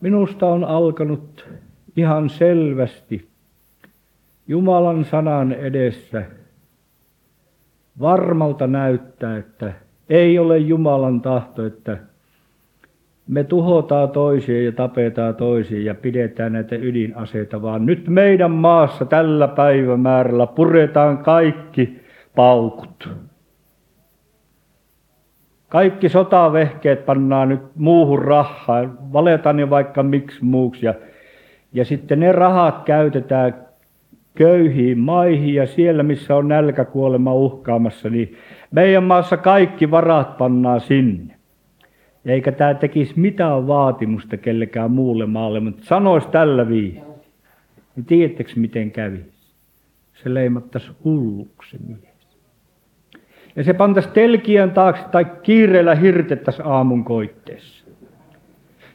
[0.00, 1.48] minusta on alkanut
[1.96, 3.30] ihan selvästi
[4.48, 6.22] Jumalan sanan edessä
[8.00, 9.72] varmalta näyttää, että
[10.10, 11.98] ei ole Jumalan tahto, että
[13.28, 19.48] me tuhotaan toisia ja tapetaan toisia ja pidetään näitä ydinaseita, vaan nyt meidän maassa tällä
[19.48, 22.00] päivämäärällä puretaan kaikki
[22.36, 23.08] paukut.
[25.68, 30.94] Kaikki sotavehkeet pannaan nyt muuhun rahaan, valetaan ne vaikka miksi muuksi ja
[31.72, 33.54] ja sitten ne rahat käytetään
[34.34, 38.36] köyhiin maihin ja siellä, missä on nälkäkuolema uhkaamassa, niin
[38.70, 41.34] meidän maassa kaikki varat pannaan sinne.
[42.24, 47.02] Eikä tämä tekisi mitään vaatimusta kellekään muulle maalle, mutta sanoisi tällä vii.
[47.96, 49.20] Niin tiedättekö miten kävi?
[50.22, 52.38] Se leimattaisi hulluksi mies.
[53.56, 57.84] Ja se pantaisi telkiän taakse tai kiireellä hirtettäisi aamun koitteessa.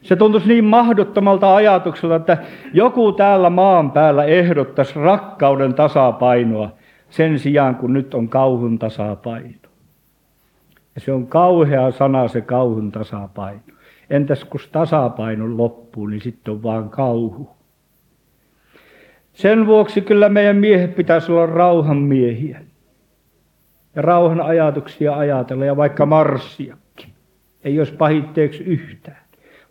[0.02, 2.38] Se tuntuisi niin mahdottomalta ajatukselta, että
[2.72, 6.70] joku täällä maan päällä ehdottaisi rakkauden tasapainoa
[7.10, 9.65] sen sijaan, kun nyt on kauhun tasapaino.
[10.96, 13.60] Ja se on kauhea sana se kauhun tasapaino.
[14.10, 17.50] Entäs kun tasapaino loppuu, niin sitten on vaan kauhu.
[19.32, 22.60] Sen vuoksi kyllä meidän miehet pitäisi olla rauhan miehiä.
[23.94, 27.10] Ja rauhan ajatuksia ajatella ja vaikka marssiakin.
[27.64, 29.26] Ei olisi pahitteeksi yhtään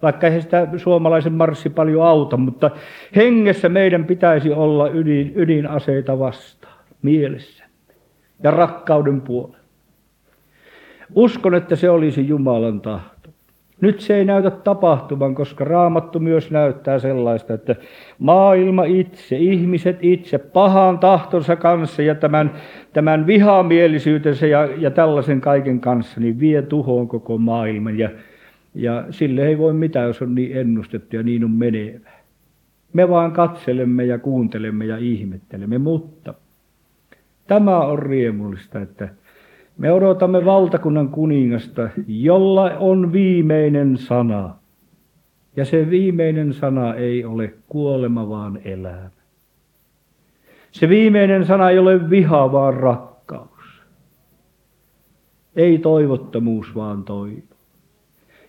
[0.05, 2.71] vaikka ei sitä suomalaisen marssi paljon auta, mutta
[3.15, 7.63] hengessä meidän pitäisi olla ydin, ydinaseita vastaan, mielessä
[8.43, 9.64] ja rakkauden puolella.
[11.15, 13.29] Uskon, että se olisi Jumalan tahto.
[13.81, 17.75] Nyt se ei näytä tapahtuvan, koska raamattu myös näyttää sellaista, että
[18.19, 22.51] maailma itse, ihmiset itse, pahan tahtonsa kanssa ja tämän,
[22.93, 27.97] tämän vihamielisyytensä ja, ja tällaisen kaiken kanssa, niin vie tuhoon koko maailman.
[27.97, 28.09] Ja
[28.75, 32.09] ja sille ei voi mitään, jos on niin ennustettu ja niin on menevä.
[32.93, 36.33] Me vaan katselemme ja kuuntelemme ja ihmettelemme, mutta
[37.47, 39.09] tämä on riemullista, että
[39.77, 44.55] me odotamme valtakunnan kuningasta, jolla on viimeinen sana.
[45.55, 49.09] Ja se viimeinen sana ei ole kuolema, vaan elämä.
[50.71, 53.81] Se viimeinen sana ei ole viha, vaan rakkaus.
[55.55, 57.55] Ei toivottomuus, vaan toivo.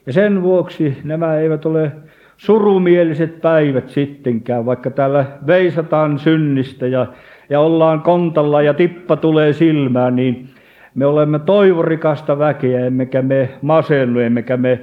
[0.06, 1.92] Ja sen vuoksi nämä eivät ole
[2.36, 7.06] surumieliset päivät sittenkään, vaikka täällä veisataan synnistä ja,
[7.50, 10.48] ja ollaan kontalla ja tippa tulee silmään, niin
[10.96, 14.80] me olemme toivorikasta väkeä, emmekä me masennu, emmekä me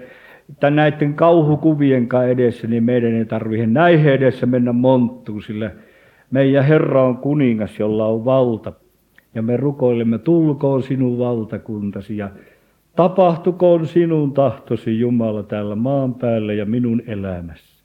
[0.60, 5.72] tämän näiden kauhukuvien edessä, niin meidän ei tarvitse näihin edessä mennä monttuun, sillä
[6.32, 8.74] meidän Herra on kuningas, jolla on valta.
[9.36, 12.30] Ja me rukoilemme, tulkoon sinun valtakuntasi ja
[12.96, 17.84] Tapahtukoon sinun tahtosi Jumala täällä maan päällä ja minun elämässä.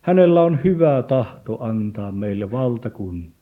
[0.00, 3.39] Hänellä on hyvä tahto antaa meille valtakunta.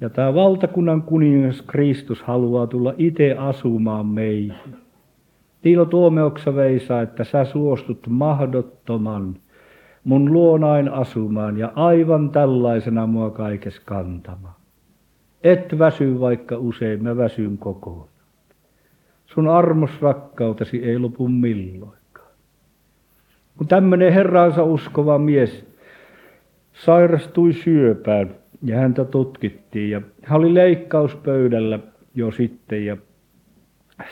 [0.00, 4.76] Ja tämä valtakunnan kuningas Kristus haluaa tulla itse asumaan meihin.
[5.62, 9.36] Tiilo Tuomeoksa veisa, että sä suostut mahdottoman
[10.04, 14.54] mun luonain asumaan ja aivan tällaisena mua kaikes kantamaan.
[15.44, 18.08] Et väsy vaikka usein, mä väsyn kokoon.
[19.26, 22.30] Sun armos rakkautesi ei lopu milloinkaan.
[23.56, 25.66] Kun tämmöinen herraansa uskova mies
[26.72, 31.78] sairastui syöpään ja häntä tutkittiin ja hän oli leikkauspöydällä
[32.14, 32.96] jo sitten ja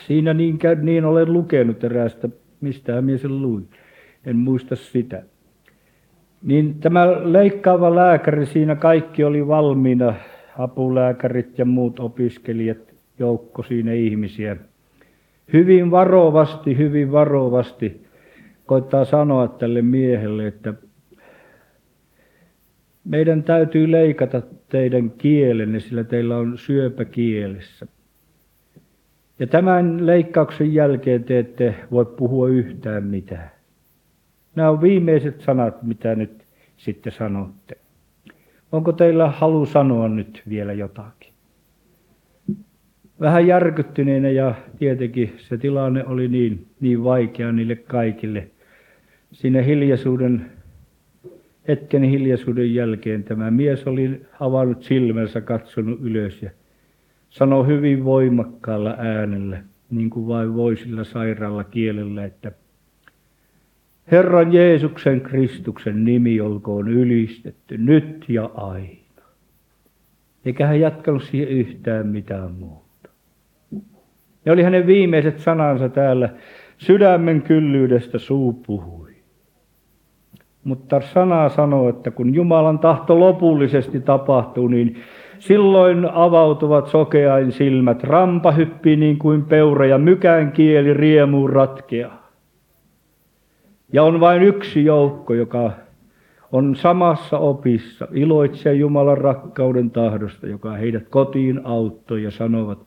[0.07, 2.29] siinä niin, niin olen lukenut eräästä,
[2.61, 3.67] mistä mies sen luin,
[4.25, 5.23] en muista sitä.
[6.43, 10.13] Niin tämä leikkaava lääkäri, siinä kaikki oli valmiina,
[10.57, 14.57] apulääkärit ja muut opiskelijat, joukko siinä ihmisiä–
[15.53, 18.05] hyvin varovasti, hyvin varovasti
[18.65, 20.73] koittaa sanoa tälle miehelle, että
[23.09, 27.87] meidän täytyy leikata teidän kielenne, sillä teillä on syöpä kielessä.
[29.39, 33.51] Ja tämän leikkauksen jälkeen te ette voi puhua yhtään mitään.
[34.55, 36.45] Nämä on viimeiset sanat, mitä nyt
[36.77, 37.77] sitten sanotte.
[38.71, 41.29] Onko teillä halu sanoa nyt vielä jotakin?
[43.19, 48.47] vähän järkyttyneenä ja tietenkin se tilanne oli niin, niin vaikea niille kaikille.
[49.31, 50.51] Siinä hiljaisuuden
[51.69, 56.49] Hetken hiljaisuuden jälkeen tämä mies oli avannut silmänsä, katsonut ylös ja
[57.29, 62.51] sanoi hyvin voimakkaalla äänellä, niin kuin vain voi sillä sairaalla kielellä, että
[64.11, 69.23] Herran Jeesuksen Kristuksen nimi olkoon ylistetty nyt ja aina.
[70.45, 73.09] Eikä hän jatkanut siihen yhtään mitään muuta.
[74.45, 76.29] Ne oli hänen viimeiset sanansa täällä.
[76.77, 78.98] Sydämen kyllyydestä suu puhui.
[80.63, 84.95] Mutta sana sanoo, että kun Jumalan tahto lopullisesti tapahtuu, niin
[85.39, 92.29] silloin avautuvat sokeain silmät, rampa hyppii niin kuin peura ja mykän kieli riemuun ratkeaa.
[93.93, 95.71] Ja on vain yksi joukko, joka
[96.51, 102.79] on samassa opissa, iloitsee Jumalan rakkauden tahdosta, joka heidät kotiin auttoi ja sanovat,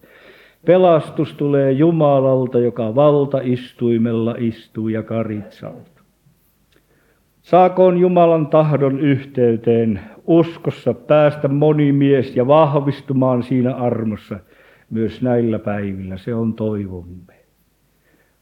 [0.66, 5.91] pelastus tulee Jumalalta, joka valtaistuimella istuu ja karitsalta.
[7.42, 14.38] Saakoon Jumalan tahdon yhteyteen uskossa päästä moni mies ja vahvistumaan siinä armossa
[14.90, 16.16] myös näillä päivillä.
[16.16, 17.34] Se on toivomme.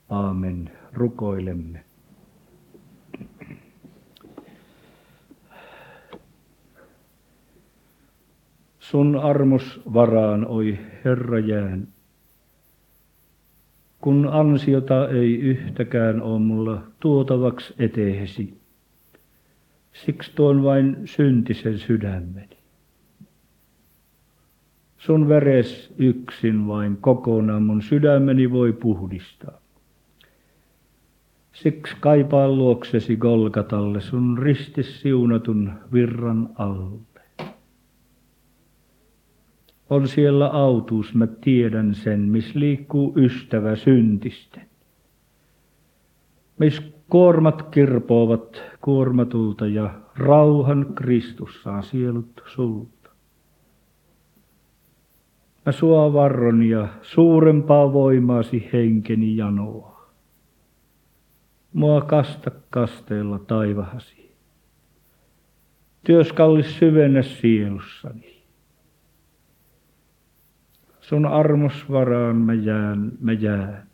[0.08, 0.70] Aamen.
[0.92, 1.84] Rukoilemme.
[8.78, 11.88] Sun armos varaan, oi Herra jään.
[14.00, 18.59] Kun ansiota ei yhtäkään ole mulla tuotavaksi eteesi,
[20.04, 22.58] siksi tuon vain syntisen sydämeni.
[24.98, 29.60] Sun veres yksin vain kokonaan mun sydämeni voi puhdistaa.
[31.52, 37.00] Siksi kaipaan luoksesi Golgatalle sun ristis siunatun virran alle.
[39.90, 44.69] On siellä autuus, mä tiedän sen, missä liikkuu ystävä syntisten.
[46.60, 53.10] Missä kuormat kirpoavat kuormatulta ja rauhan Kristus saa sielut sulta.
[55.66, 60.10] Mä sua varron ja suurempaa voimaasi henkeni janoa.
[61.72, 64.34] Mua kasta kasteella taivahasi.
[66.04, 68.42] Työskallis syvennä sielussani.
[71.00, 73.89] Sun armos varaan mä jään, mä jään.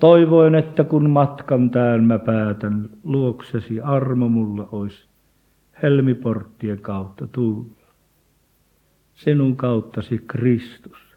[0.00, 5.08] Toivoin, että kun matkan tään mä päätän, luoksesi armo mulla ois
[5.82, 7.84] helmiporttien kautta tulla.
[9.14, 11.16] Sinun kauttasi Kristus,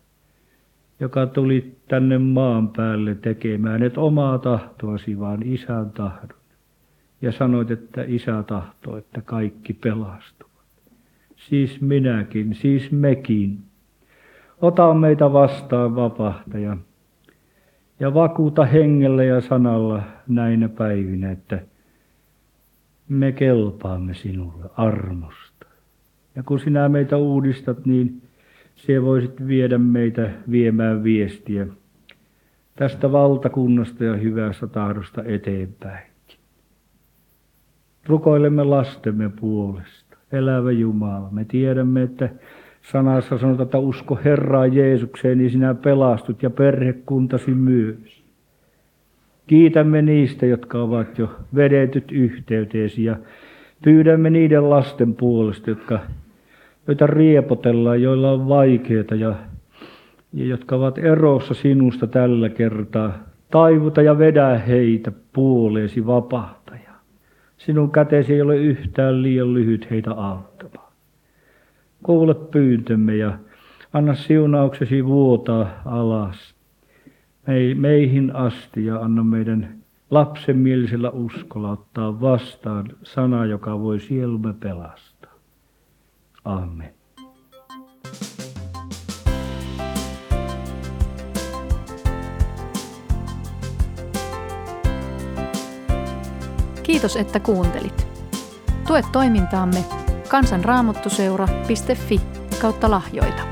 [1.00, 6.38] joka tuli tänne maan päälle tekemään, et omaa tahtoasi, vaan isän tahdon.
[7.22, 10.52] Ja sanoit, että isä tahtoo, että kaikki pelastuvat.
[11.36, 13.68] Siis minäkin, siis mekin
[14.62, 16.78] Ota meitä vastaan vapahtaja
[18.00, 21.60] ja vakuuta hengellä ja sanalla näinä päivinä, että
[23.10, 25.66] me kelpaamme sinulle armosta.
[26.36, 28.22] Ja kun sinä meitä uudistat, niin
[28.76, 31.68] sinä voisit viedä meitä viemään viestiä
[32.76, 36.08] tästä valtakunnasta ja hyvästä tahdosta eteenpäin.
[38.06, 40.18] Rukoilemme lastemme puolesta.
[40.32, 42.30] Elävä Jumala, me tiedämme, että
[42.92, 48.24] sanassa sanotaan, että usko Herraan Jeesukseen, niin sinä pelastut ja perhekuntasi myös.
[49.48, 53.16] Kiitämme niistä, jotka ovat jo vedetyt yhteyteesi ja
[53.84, 56.00] pyydämme niiden lasten puolesta, jotka,
[56.88, 59.36] joita riepotellaan, joilla on vaikeita ja,
[60.34, 63.18] ja jotka ovat erossa sinusta tällä kertaa.
[63.52, 66.92] Taivuta ja vedä heitä puoleesi vapahtaja.
[67.58, 70.87] Sinun käteesi ei ole yhtään liian lyhyt heitä auttamaan.
[72.04, 73.40] Kuule pyyntömme ja
[73.94, 76.56] anna siunauksesi vuotaa alas
[77.76, 79.78] meihin asti ja anna meidän
[80.12, 85.32] lapsenmielisellä uskolla ottaa vastaan sana, joka voi sielumme pelastaa.
[86.46, 86.94] Amen.
[96.84, 98.08] Kiitos, että kuuntelit.
[98.88, 102.22] Tue toimintaamme kansanraamottuseura.fi
[102.62, 103.44] kautta lahjoita.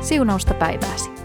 [0.00, 1.17] Siunausta päivääsi.